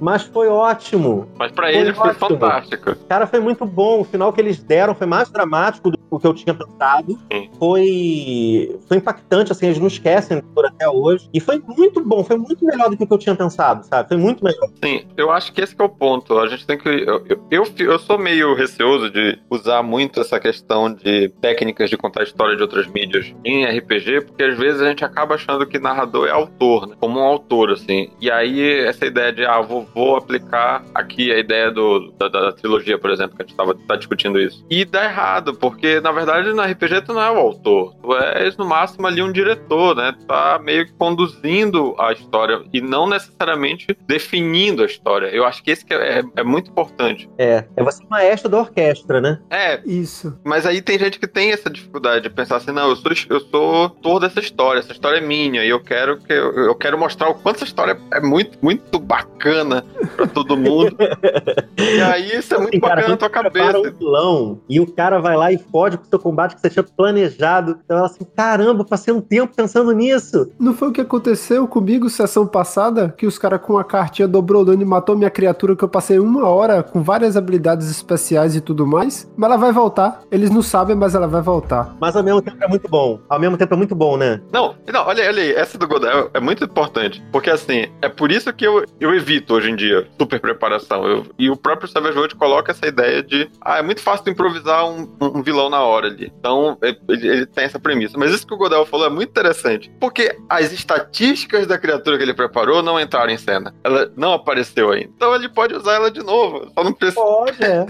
[0.00, 1.26] mas foi ótimo.
[1.38, 2.28] Mas pra Foi ele foi ótimo.
[2.28, 2.96] fantástico.
[3.08, 4.00] Cara, foi muito bom.
[4.00, 7.18] O final que eles deram foi mais dramático do que eu tinha pensado.
[7.32, 7.50] Sim.
[7.58, 11.28] Foi, foi impactante, assim, eles não esquecem por até hoje.
[11.32, 14.08] E foi muito bom, foi muito melhor do que o que eu tinha pensado, sabe?
[14.08, 14.68] Foi muito melhor.
[14.82, 16.38] Sim, eu acho que esse que é o ponto.
[16.38, 16.88] A gente tem que.
[16.88, 22.22] Eu, eu, eu, sou meio receoso de usar muito essa questão de técnicas de contar
[22.22, 26.28] história de outras mídias em RPG, porque às vezes a gente acaba achando que narrador
[26.28, 26.96] é autor, né?
[26.98, 28.10] Como um autor, assim.
[28.20, 32.52] E aí, essa ideia de, ah, vou, vou aplicar aqui a ideia do, da, da
[32.52, 34.64] trilogia, por exemplo, que a gente tava, tá discutindo isso.
[34.70, 37.94] E dá errado, porque na verdade no RPG tu não é o autor.
[38.02, 40.12] Tu és, no máximo, ali um diretor, né?
[40.18, 45.26] Tu tá meio que conduzindo a história e não necessariamente definindo a história.
[45.28, 47.28] Eu acho que esse que é, é- é muito importante.
[47.38, 49.38] É, é você maestro da orquestra, né?
[49.50, 50.38] É, Isso.
[50.44, 53.40] mas aí tem gente que tem essa dificuldade de pensar assim, não, eu sou, eu
[53.40, 56.98] sou autor dessa história, essa história é minha, e eu quero que eu, eu quero
[56.98, 59.84] mostrar o quanto essa história é muito, muito bacana
[60.16, 60.96] pra todo mundo.
[61.78, 63.78] e aí isso é muito Assim, cara, bacana na tua cabeça.
[63.78, 66.70] um vilão e o cara vai lá e fode com o seu combate que você
[66.70, 67.78] tinha planejado.
[67.84, 70.50] Então ela assim, caramba, passei um tempo pensando nisso.
[70.58, 73.14] Não foi o que aconteceu comigo sessão passada?
[73.16, 75.88] Que os caras com a cartinha dobrou o dano e matou minha criatura que eu
[75.88, 79.30] passei uma hora com várias habilidades especiais e tudo mais?
[79.36, 80.22] Mas ela vai voltar.
[80.30, 81.94] Eles não sabem, mas ela vai voltar.
[82.00, 83.20] Mas ao mesmo tempo é muito bom.
[83.28, 84.40] Ao mesmo tempo é muito bom, né?
[84.52, 87.22] Não, não, olha, olha aí, essa do Godel é muito importante.
[87.30, 91.06] Porque assim, é por isso que eu, eu evito hoje em dia super preparação.
[91.06, 94.86] Eu- e o próprio Savage World coloca essa ideia de ah, é muito fácil improvisar
[94.88, 96.32] um, um vilão na hora ali.
[96.38, 98.18] Então, ele, ele tem essa premissa.
[98.18, 99.90] Mas isso que o Godel falou é muito interessante.
[100.00, 103.74] Porque as estatísticas da criatura que ele preparou não entraram em cena.
[103.82, 105.10] Ela não apareceu ainda.
[105.16, 106.70] Então ele pode usar ela de novo.
[106.74, 107.20] Só não precisa.
[107.20, 107.86] Pode, é.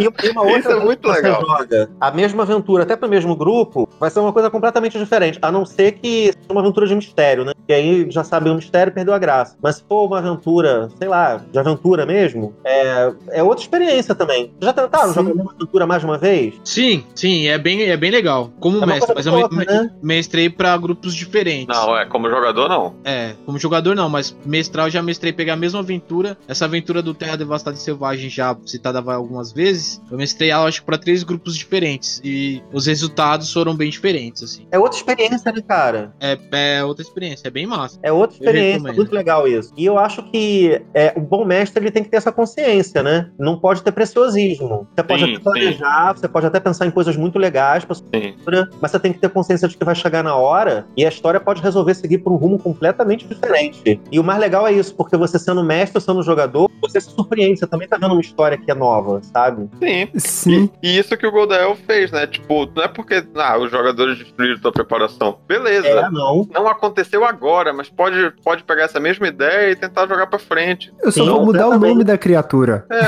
[0.00, 1.40] E, uma outra Isso é muito legal.
[1.40, 5.38] Joga a mesma aventura, até pro mesmo grupo, vai ser uma coisa completamente diferente.
[5.42, 7.52] A não ser que seja uma aventura de mistério, né?
[7.68, 9.56] E aí já sabe o mistério perdeu a graça.
[9.62, 14.52] Mas se for uma aventura, sei lá, de aventura mesmo, é, é outra experiência também.
[14.60, 15.14] Já tentaram Sim.
[15.14, 16.54] jogar uma aventura mais uma vez?
[16.64, 18.50] Sim, sim, é bem, é bem legal.
[18.60, 19.90] Como É mestre, mas eu me- né?
[20.02, 21.76] mestrei pra grupos diferentes.
[21.76, 22.94] Não, é, como jogador, não.
[23.04, 26.36] É, como jogador não, mas mestrar eu já mestrei pegar a mesma aventura.
[26.46, 30.80] Essa aventura do Terra Devastada e Selvagem, já citada algumas vezes, eu mestrei ela, acho
[30.80, 32.20] que pra três grupos diferentes.
[32.24, 34.66] E os resultados foram bem diferentes, assim.
[34.70, 36.12] É outra experiência, né, cara?
[36.20, 37.98] É, é outra experiência, é bem massa.
[38.02, 39.72] É outra experiência, muito legal isso.
[39.76, 43.30] E eu acho que é, o bom mestre ele tem que ter essa consciência, né?
[43.38, 44.86] Não pode ter preciosismo.
[44.94, 48.06] Você pode Sim, até planejar, você pode até pensar em coisas muito legais pra sua
[48.12, 51.08] história, mas você tem que ter consciência de que vai chegar na hora e a
[51.08, 54.00] história pode resolver seguir por um rumo completamente diferente.
[54.10, 57.10] E o mais legal é isso, porque você sendo mestre ou sendo jogador, você se
[57.10, 59.68] surpreende, você também tá vendo uma história que é nova, sabe?
[59.80, 60.08] Sim.
[60.16, 60.70] Sim.
[60.82, 62.26] E isso que o Goldael fez, né?
[62.26, 65.38] Tipo, não é porque ah, os jogadores destruíram tua preparação.
[65.46, 65.86] Beleza.
[65.88, 66.46] É, não.
[66.52, 70.92] Não aconteceu agora, mas pode, pode pegar essa mesma ideia e tentar jogar pra frente.
[71.02, 71.92] Eu só Sim, vou mudar o completamente.
[71.92, 72.86] nome da criatura.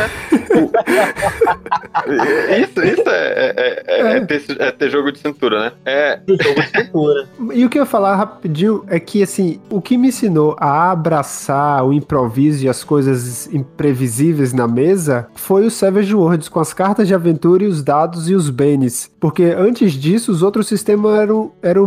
[2.61, 5.73] Isso, isso é, é, é- é ter, é ter jogo de cintura, né?
[5.85, 7.29] É, Jogo de cultura.
[7.53, 10.91] E o que eu ia falar rapidinho é que, assim, o que me ensinou a
[10.91, 16.73] abraçar o improviso e as coisas imprevisíveis na mesa foi o Savage Worlds, com as
[16.73, 19.11] cartas de aventura e os dados e os bens.
[19.21, 21.87] Porque antes disso, os outros sistemas eram, eram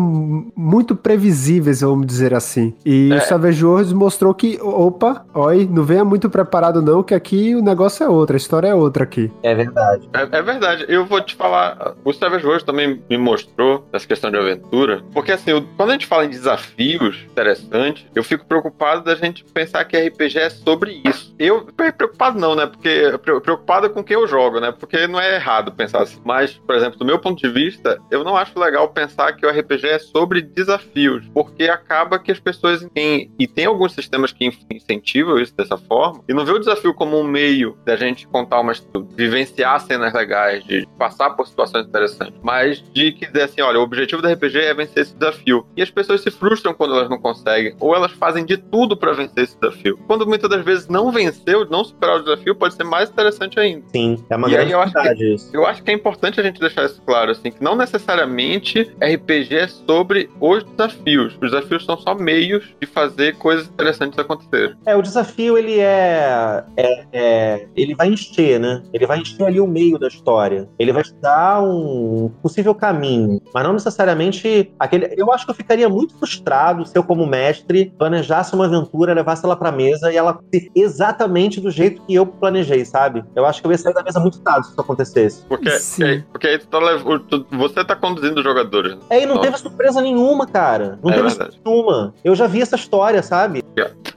[0.56, 2.74] muito previsíveis, vamos dizer assim.
[2.86, 3.18] E É.
[3.18, 7.62] o Savage Worlds mostrou que, opa, oi, não venha muito preparado não, que aqui o
[7.62, 9.32] negócio é outro, a história é outra aqui.
[9.42, 10.08] É verdade.
[10.14, 11.96] É, é verdade, eu vou te falar.
[12.06, 15.02] O Savage Worlds também me mostrou essa questão de aventura.
[15.14, 19.44] Porque, assim, eu- quando a gente fala em desafios interessantes, eu fico preocupado da gente
[19.44, 21.34] pensar que RPG é sobre isso.
[21.40, 22.66] Eu, preocupado não, né?
[22.68, 24.72] Porque pre- preocupado com quem eu jogo, né?
[24.72, 26.20] Porque não é errado pensar assim.
[26.24, 29.50] Mas, por exemplo, do meu ponto de vista, eu não acho legal pensar que o
[29.50, 31.26] RPG é sobre desafios.
[31.34, 32.86] Porque acaba que as pessoas.
[32.94, 36.22] têm- e tem alguns sistemas que in- incentivam isso dessa forma.
[36.28, 38.74] E não vê o desafio como um meio da gente contar uma
[39.16, 42.40] vivenciar cenas legais, de passar por situações interessantes.
[42.42, 45.66] Mas de que dizer assim, olha, o objetivo do RPG é vencer esse desafio.
[45.76, 47.76] E as pessoas se frustram quando elas não conseguem.
[47.80, 49.98] Ou elas fazem de tudo pra vencer esse desafio.
[50.08, 53.86] Quando muitas das vezes não venceu, não superar o desafio, pode ser mais interessante ainda.
[53.90, 55.50] Sim, é uma E aí grande eu acho que- isso.
[55.54, 59.56] Eu acho que é importante a gente deixar isso claro, assim, que não necessariamente RPG
[59.56, 61.34] é sobre os desafios.
[61.42, 64.76] Os desafios são só meios de fazer coisas interessantes acontecerem.
[64.86, 68.82] É, o desafio, ele é, é- é- Ele vai encher, né?
[68.94, 70.68] Ele vai encher ali o meio da história.
[70.78, 73.42] Ele vai te dar um possível caminho.
[73.54, 75.14] Mas não necessariamente aquele.
[75.18, 79.44] Eu acho que eu ficaria muito frustrado se eu, como mestre, planejasse uma aventura, levasse
[79.46, 83.24] ela pra mesa e ela fosse exatamente do jeito que eu planejei, sabe?
[83.36, 85.46] Eu acho que eu ia sair da mesa muito tarde se isso acontecesse.
[85.48, 86.24] Porque, Sim.
[86.32, 87.03] porque, aí tu tá lev- tu-
[87.52, 88.98] você tá conduzindo os jogadores.
[89.10, 91.00] É, e não teve surpresa nenhuma, cara.
[91.04, 91.54] Não É teve verdade.
[91.54, 92.14] surpresa nenhuma.
[92.24, 93.64] Eu já vi essa história, sabe?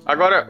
[0.06, 0.48] Agora,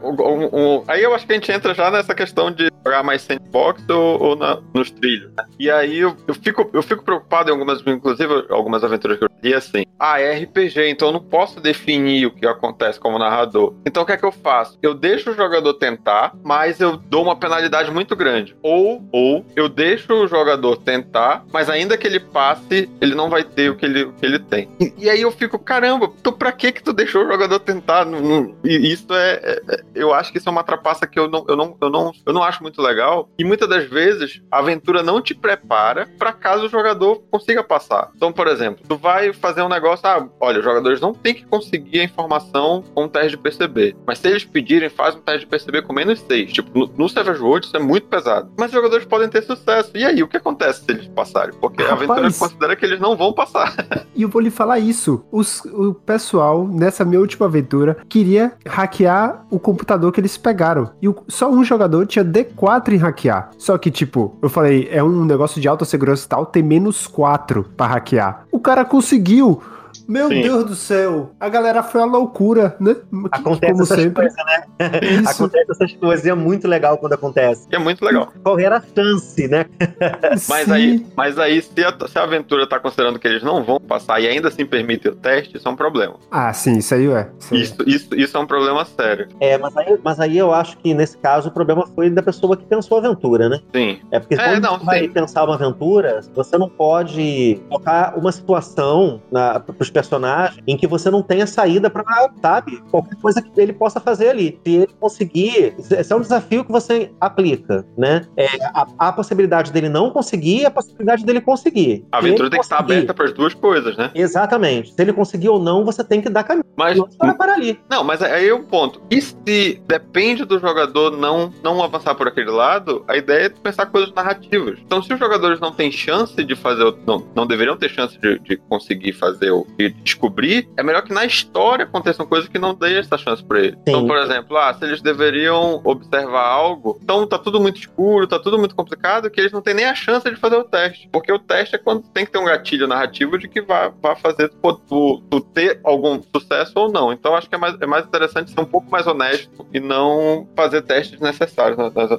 [0.87, 4.21] aí eu acho que a gente entra já nessa questão de jogar mais sandbox ou,
[4.21, 5.31] ou na- nos trilhos.
[5.35, 5.45] né?
[5.59, 9.29] E aí eu, eu fico, eu fico preocupado em algumas, inclusive algumas aventuras que eu
[9.43, 9.83] li assim.
[9.99, 13.73] Ah, é RPG, então eu não posso definir o que acontece como narrador.
[13.85, 14.77] Então o que é que eu faço?
[14.81, 18.55] Eu deixo o jogador tentar, mas eu dou uma penalidade muito grande.
[18.61, 23.43] Ou, ou eu deixo o jogador tentar, mas ainda que ele passe, ele não vai
[23.43, 24.69] ter o que ele, o que ele tem.
[24.79, 28.05] E, e aí eu fico, caramba, tu pra que que tu deixou o jogador tentar?
[28.05, 31.27] Não- não- isso é, é- é- eu acho que isso é uma trapaça que eu
[31.29, 33.29] não, eu não, eu não, eu não acho muito legal.
[33.37, 38.11] E muitas das vezes a aventura não te prepara pra caso o jogador consiga passar.
[38.15, 41.45] Então, por exemplo, tu vai fazer um negócio, ah, olha, os jogadores não têm que
[41.45, 43.95] conseguir a informação com um teste de perceber.
[44.05, 46.51] Mas se eles pedirem, faz um teste de perceber com menos 6.
[46.51, 48.51] Tipo, no, no Savage Worlds isso é muito pesado.
[48.57, 49.91] Mas os jogadores podem ter sucesso.
[49.95, 51.53] E aí, o que acontece se eles passarem?
[51.59, 52.09] Porque a Rapaz.
[52.09, 53.73] aventura considera que eles não vão passar.
[54.17, 55.23] E eu vou lhe falar isso.
[55.31, 60.91] Os- o pessoal, nessa minha última aventura, queria hackear o computador que eles pegaram.
[61.01, 63.49] E o- só um jogador tinha D4 em hackear.
[63.57, 67.07] Só que, tipo, eu falei, é um negócio de alta segurança e tal, tem menos
[67.07, 68.45] 4 pra hackear.
[68.51, 69.61] O cara conseguiu.
[70.07, 70.41] Meu Sim.
[70.41, 71.31] Deus do céu.
[71.39, 72.95] A galera foi a loucura, né?
[73.31, 74.29] Acontece Como essas sempre.
[74.29, 74.63] coisas, né?
[75.01, 75.29] Isso.
[75.29, 77.67] Acontece essas coisas e é muito legal quando acontece.
[77.71, 78.31] É muito legal.
[78.43, 79.65] Qual era a chance, né?
[80.47, 80.71] Mas Sim.
[80.71, 84.21] aí, mas aí se, a, se a aventura tá considerando que eles não vão passar
[84.21, 86.15] e ainda assim permite o teste, isso é um problema.
[86.31, 87.29] Ah, sim, isso aí é.
[87.39, 87.63] Isso aí é.
[87.63, 89.27] Isso, isso, isso é um problema sério.
[89.39, 92.55] É, mas aí, mas aí eu acho que nesse caso o problema foi da pessoa
[92.55, 93.59] que pensou a aventura, né?
[93.73, 93.99] Sim.
[94.11, 98.31] É porque É, quando não, você vai pensar uma aventura, você não pode colocar uma
[98.31, 102.03] situação para os personagens em que você não tenha saída para,
[102.41, 104.59] sabe, qualquer coisa que ele possa fazer ali.
[104.65, 108.21] Se ele conseguir, esse é um desafio que você aplica, né?
[108.37, 112.05] É, a, a possibilidade dele não conseguir e a possibilidade dele conseguir.
[112.11, 114.11] A aventura tem que estar aberta para as duas coisas, né?
[114.13, 114.93] Exatamente.
[114.93, 116.63] Se ele conseguir ou não, você tem que dar caminho.
[116.75, 117.79] Mas parar ali.
[117.89, 119.01] Não, mas aí é o ponto.
[119.09, 123.87] E se depende do jogador não, não avançar por aquele lado, a ideia é pensar
[123.87, 124.77] coisas narrativas.
[124.85, 128.17] Então, se os jogadores não têm chance de fazer, o- não, não deveriam ter chance
[128.19, 132.57] de, de conseguir fazer ou de descobrir, é melhor que na história aconteçam coisas que
[132.59, 133.77] não deem essa chance pra eles.
[133.81, 138.39] Então, por exemplo, ah, se eles deveriam observar algo, então tá tudo muito escuro, tá
[138.39, 141.09] tudo muito complicado, que eles não têm nem a chance de fazer o teste.
[141.11, 144.15] Porque o teste é quando tem que ter um gatilho narrativo de que vai, vai
[144.15, 147.11] fazer tu, tu- tu ter algum sucesso ou não.
[147.11, 150.47] Então acho que é mais, é mais interessante ser um pouco mais honesto e não
[150.55, 152.09] fazer testes necessários nas, nas,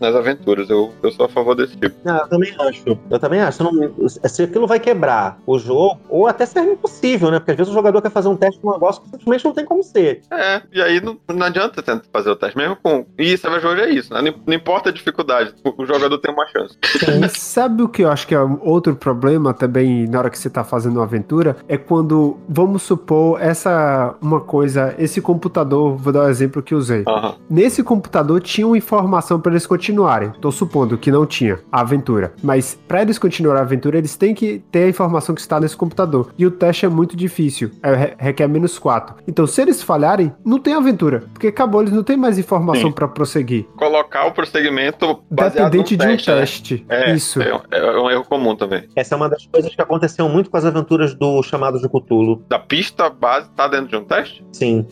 [0.00, 0.68] nas- aventuras.
[0.70, 1.96] Eu, eu sou a favor desse tipo.
[2.04, 2.98] Não, eu também acho.
[3.10, 3.62] Eu também acho.
[3.62, 7.38] Não- se aquilo vai quebrar o jogo, ou até ser impossível, né?
[7.38, 9.52] Porque às vezes o jogador quer fazer um teste de um negócio que simplesmente não
[9.52, 10.22] tem como ser.
[10.30, 13.06] É, e aí não, não adianta tentar fazer o teste, mesmo com.
[13.18, 14.22] E Savage Worlds é isso, né?
[14.22, 16.76] Não, não importa a dificuldade, o, jogador tem uma chance.
[16.82, 20.38] E sabe o que eu acho que é um outro problema também na hora que
[20.38, 21.56] você tá fazendo uma aventura?
[21.68, 26.78] É quando, vamos supor, essa uma coisa, esse computador, vou dar o exemplo que eu
[26.78, 27.04] usei.
[27.06, 27.34] Aham.
[27.48, 30.32] Nesse computador tinha uma informação para eles continuarem.
[30.40, 32.32] Tô supondo que não tinha a aventura.
[32.42, 35.76] Mas para eles continuarem a aventura, eles têm que ter a informação que está nesse
[35.76, 36.32] computador.
[36.38, 37.70] E o teste é muito difícil.
[37.82, 39.16] É, requer menos 4.
[39.26, 41.24] Então, se eles falharem, não tem aventura.
[41.32, 43.64] Porque acabou, eles não têm mais informação para prosseguir.
[43.76, 46.36] Colocar o prosseguimento Dependente de um teste, né?
[46.40, 46.86] teste.
[46.88, 47.40] É, Isso.
[47.42, 48.84] É, é um erro comum também.
[48.94, 52.42] Essa é uma das coisas que aconteceu muito com as aventuras do chamado de Cthulhu.
[52.48, 54.44] Da pista base tá dentro de um teste?
[54.52, 54.86] Sim.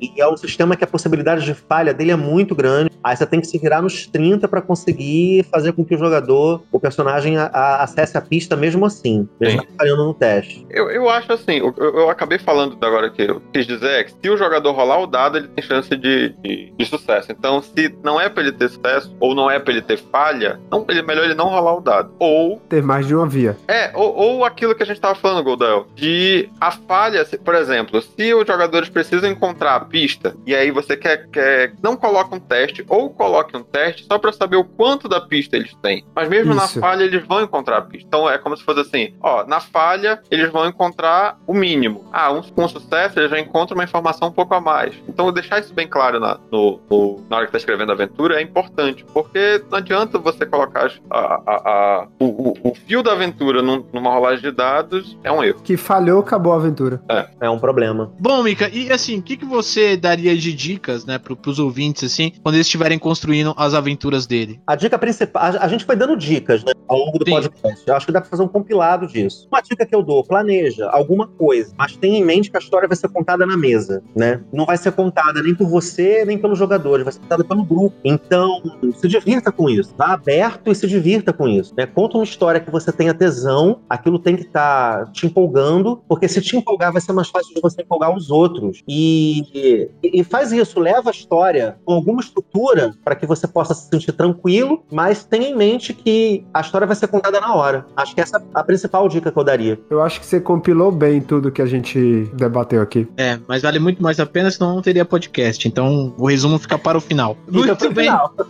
[0.00, 2.90] E é um sistema que a possibilidade de falha dele é muito grande.
[3.02, 6.62] Aí você tem que se virar nos 30 pra conseguir fazer com que o jogador,
[6.72, 10.66] o personagem, a- a- acesse a pista mesmo assim, mesmo falhando no teste.
[10.70, 14.12] eu, eu acho assim, eu, eu acabei falando agora que eu quis dizer é que
[14.12, 17.30] se o jogador rolar o dado, ele tem chance de, de, de sucesso.
[17.32, 20.60] Então, se não é pra ele ter sucesso, ou não é pra ele ter falha,
[20.70, 22.14] não, ele, melhor ele não rolar o dado.
[22.18, 23.56] Ou Ter mais de uma via.
[23.68, 27.54] É, ou, ou aquilo que a gente tava falando, Goldel, de a falha, se- por
[27.54, 32.34] exemplo, se os jogadores precisam encontrar a pista, e aí você quer, quer não coloca
[32.34, 36.04] um teste, ou coloque um teste só pra saber o quanto da pista eles têm.
[36.14, 36.60] Mas mesmo Isso.
[36.60, 38.06] na falha, eles vão encontrar a pista.
[38.06, 42.04] Então é como se fosse assim, ó, na falha, eles vão encontrar o mínimo.
[42.12, 44.94] Ah, um, com sucesso, eles já encontram uma informação um pouco a mais.
[45.08, 48.38] Então deixar isso bem claro na, no- no- na hora que tá escrevendo a aventura
[48.40, 53.12] é importante, porque não adianta você colocar a, a- a- o, o- o fio da
[53.12, 55.60] aventura num- numa rolagem de dados, é um erro.
[55.62, 57.00] Que falhou, acabou a aventura.
[57.40, 58.12] É um problema.
[58.18, 62.04] Bom, Mika, e assim, o que, que você daria de dicas, né, pro, pros ouvintes,
[62.12, 64.60] assim, quando eles estiverem construindo as aventuras dele?
[64.66, 67.32] A dica principal, a, a gente foi dando dicas, né, ao longo do Sim.
[67.32, 67.82] podcast.
[67.86, 69.46] Eu acho que dá pra fazer um compilado disso.
[69.50, 72.88] Uma dica que eu dou, planeja alguma coisa, mas tenha em mente que a história
[72.88, 74.40] vai ser contada na mesa, né?
[74.52, 77.96] Não vai ser contada nem por você, nem pelos jogadores, vai ser contada pelo grupo.
[78.04, 78.62] Então,
[78.94, 79.94] se divirta com isso.
[79.96, 81.86] Vá aberto e se divirta com isso, né?
[81.86, 86.40] Conta uma história que você tenha tesão, aquilo tem que estar te empolgando, porque se
[86.40, 88.82] te empolgar vai ser mais fácil de você empolgar os outros.
[88.88, 93.74] E, e, e faz isso, leva a história com alguma estrutura para que você possa
[93.74, 97.86] se sentir tranquilo, mas tenha em mente que a história vai ser contada na hora.
[97.96, 99.78] Acho que essa é a principal dica que eu daria.
[99.90, 103.06] Eu acho que você compilou bem tudo que a gente debateu aqui.
[103.16, 105.66] É, mas vale muito mais a pena, senão não teria podcast.
[105.66, 107.36] Então o resumo fica para o final.
[107.50, 108.06] Muito pro bem.
[108.06, 108.34] final.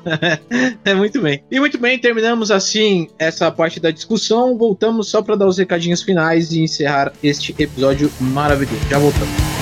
[0.85, 1.43] É muito bem.
[1.51, 4.57] E muito bem, terminamos assim essa parte da discussão.
[4.57, 8.81] Voltamos só para dar os recadinhos finais e encerrar este episódio maravilhoso.
[8.89, 9.56] Já voltamos.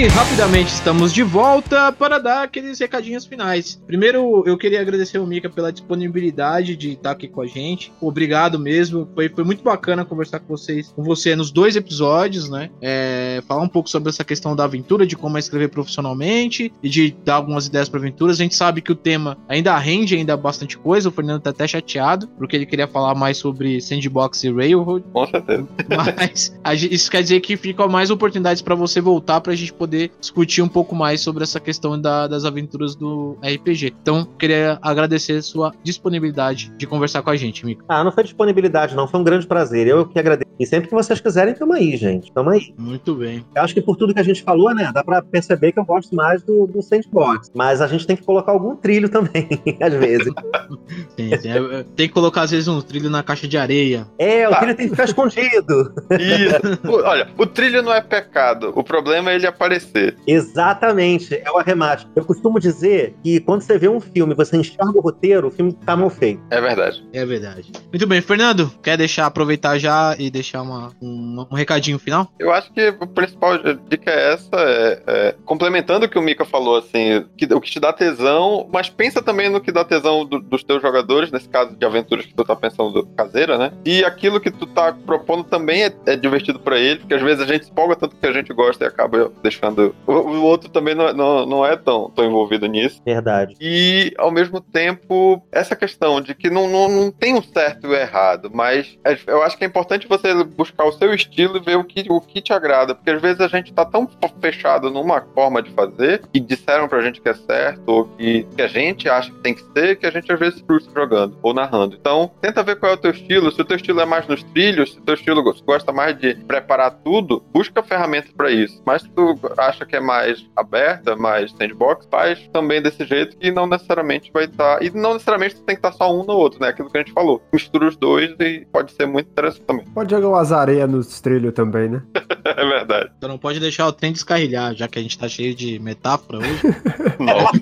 [0.00, 3.78] E rapidamente estamos de volta para dar aqueles recadinhos finais.
[3.86, 7.92] Primeiro, eu queria agradecer ao Mika pela disponibilidade de estar aqui com a gente.
[8.00, 9.06] Obrigado mesmo.
[9.14, 12.70] Foi, foi muito bacana conversar com vocês, com você nos dois episódios, né?
[12.80, 16.88] É, falar um pouco sobre essa questão da aventura, de como é escrever profissionalmente e
[16.88, 18.40] de dar algumas ideias para aventuras.
[18.40, 21.10] A gente sabe que o tema ainda rende ainda bastante coisa.
[21.10, 25.04] O Fernando tá até chateado porque ele queria falar mais sobre sandbox e railroad.
[25.12, 25.68] Com certeza.
[25.94, 29.89] Mas a isso quer dizer que ficam mais oportunidades para você voltar pra gente poder
[30.20, 33.92] discutir um pouco mais sobre essa questão da- das aventuras do RPG.
[34.02, 37.84] Então, queria agradecer sua disponibilidade de conversar com a gente, Mico.
[37.88, 39.06] Ah, não foi disponibilidade, não.
[39.08, 39.86] Foi um grande prazer.
[39.86, 40.50] Eu que agradeço.
[40.58, 42.30] E sempre que vocês quiserem, tamo aí, gente.
[42.32, 42.74] Tamo aí.
[42.78, 43.44] Muito bem.
[43.54, 45.84] Eu acho que por tudo que a gente falou, né, dá pra perceber que eu
[45.84, 47.50] gosto mais do, do sandbox.
[47.54, 49.48] Mas a gente tem que colocar algum trilho também,
[49.80, 50.32] às vezes.
[51.16, 51.48] Sim, sim.
[51.50, 54.06] É, Tem que colocar, às vezes, um trilho na caixa de areia.
[54.18, 54.58] É, o Tá.
[54.58, 55.92] trilho tem que ficar escondido.
[56.18, 56.80] Isso.
[57.04, 58.72] Olha, o trilho não é pecado.
[58.74, 59.79] O problema é ele aparecer.
[60.26, 62.06] Exatamente, é o arremate.
[62.14, 65.50] Eu costumo dizer que quando você vê um filme e você enxerga o roteiro, o
[65.50, 66.42] filme tá mal feito.
[66.50, 67.04] É verdade.
[67.12, 67.72] É verdade.
[67.92, 72.28] Muito bem, Fernando, quer deixar, aproveitar já e deixar uma, um, um recadinho final?
[72.38, 73.52] Eu acho que a principal
[73.88, 77.70] dica é essa, é, é, complementando o que o Mika falou, assim, que- o que
[77.70, 81.48] te dá tesão, mas pensa também no que dá tesão do- dos teus jogadores, nesse
[81.48, 83.72] caso de aventuras que tu tá pensando caseira, né?
[83.84, 87.40] E aquilo que tu tá propondo também é, é divertido pra ele, porque às vezes
[87.42, 89.59] a gente se empolga tanto que a gente gosta e acaba deixando.
[90.06, 93.00] O, o outro também não, é- não, não é tão, tão envolvido nisso.
[93.04, 93.54] Verdade.
[93.60, 97.90] E, ao mesmo tempo, essa questão de que não, não, não tem um certo e
[97.90, 101.60] o errado, mas é- eu acho que é importante você buscar o seu estilo e
[101.60, 104.08] ver o que, o que te agrada, porque às vezes a gente tá tão
[104.40, 108.62] fechado numa forma de fazer que disseram pra gente que é certo, ou que, que
[108.62, 111.36] a gente acha que tem que ser, que a gente às vezes se frustra jogando
[111.42, 111.96] ou narrando.
[111.98, 114.42] Então, tenta ver qual é o teu estilo, se o teu estilo é mais nos
[114.42, 118.82] trilhos, se o teu estilo gosta mais de preparar tudo, busca ferramentas pra isso.
[118.84, 123.50] Mas se tu acha que é mais aberta, mais sandbox, faz também desse jeito que
[123.50, 124.82] não necessariamente vai estar.
[124.82, 126.68] E não necessariamente tem que estar só um no outro, né?
[126.68, 127.42] Aquilo que a gente falou.
[127.52, 129.84] Mistura os dois e pode ser muito interessante também.
[129.94, 132.02] Pode jogar umas areias nos trilhos também, né?
[132.42, 133.10] É verdade.
[133.16, 136.38] Então não pode deixar o trem descarrilhar, já que a gente tá cheio de metáfora
[136.38, 136.60] hoje.
[137.20, 137.58] Nossa.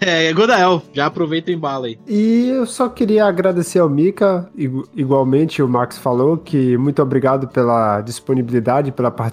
[0.00, 1.98] é, Godael, já aproveita e embala aí.
[2.06, 7.48] E eu só queria agradecer ao Mika, igu- igualmente o Max falou, que muito obrigado
[7.48, 9.31] pela disponibilidade, pela participação,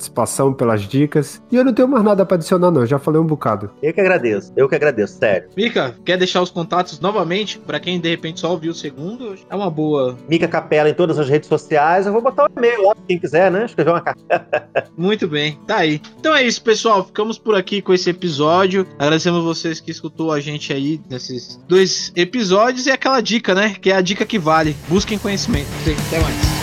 [0.58, 1.42] pelas dicas.
[1.52, 3.72] E eu não tenho mais nada pra adicionar, não, já falei um bocado.
[3.82, 5.50] Eu que agradeço, eu que agradeço, sério.
[5.56, 7.60] Mika, quer deixar os contatos novamente?
[7.60, 10.18] Pra quem de repente só ouviu o segundo, é uma boa.
[10.28, 12.06] Mica Capela em todas as redes sociais.
[12.06, 13.66] Eu vou botar o e-mail lá quem quiser, né?
[13.66, 14.22] Escrever uma carta.
[14.98, 16.02] Muito bem, tá aí.
[16.20, 17.04] Então é isso, pessoal.
[17.06, 18.86] Ficamos por aqui com esse episódio.
[18.98, 23.76] Agradecemos vocês que escutou a gente aí nesses dois episódios e aquela dica, né?
[23.80, 24.76] Que é a dica que vale.
[24.88, 25.70] Busquem conhecimento.
[26.08, 26.59] Até mais.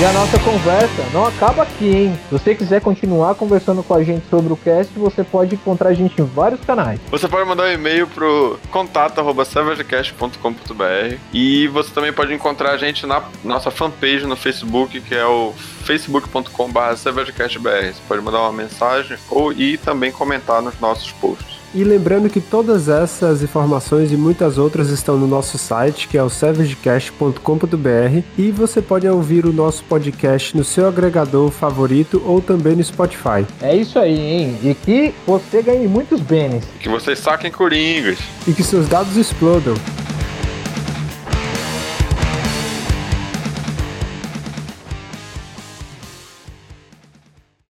[0.00, 2.18] E a nossa conversa não acaba aqui, hein?
[2.26, 5.92] Se você quiser continuar conversando com a gente sobre o cast, você pode encontrar a
[5.92, 6.98] gente em vários canais.
[7.10, 13.22] Você pode mandar um e-mail pro contato@savagecast.com.br e você também pode encontrar a gente na
[13.44, 15.52] nossa fanpage no Facebook, que é o
[15.84, 17.92] facebook.com/savagecastbr.
[17.92, 21.59] Você pode mandar uma mensagem ou e também comentar nos nossos posts.
[21.72, 26.22] E lembrando que todas essas informações e muitas outras estão no nosso site, que é
[26.22, 32.74] o savagecast.com.br, e você pode ouvir o nosso podcast no seu agregador favorito ou também
[32.74, 33.46] no Spotify.
[33.62, 34.58] É isso aí, hein?
[34.64, 36.64] E que você ganhe muitos bens.
[36.80, 38.18] Que vocês saquem coringas.
[38.48, 39.74] E que seus dados explodam.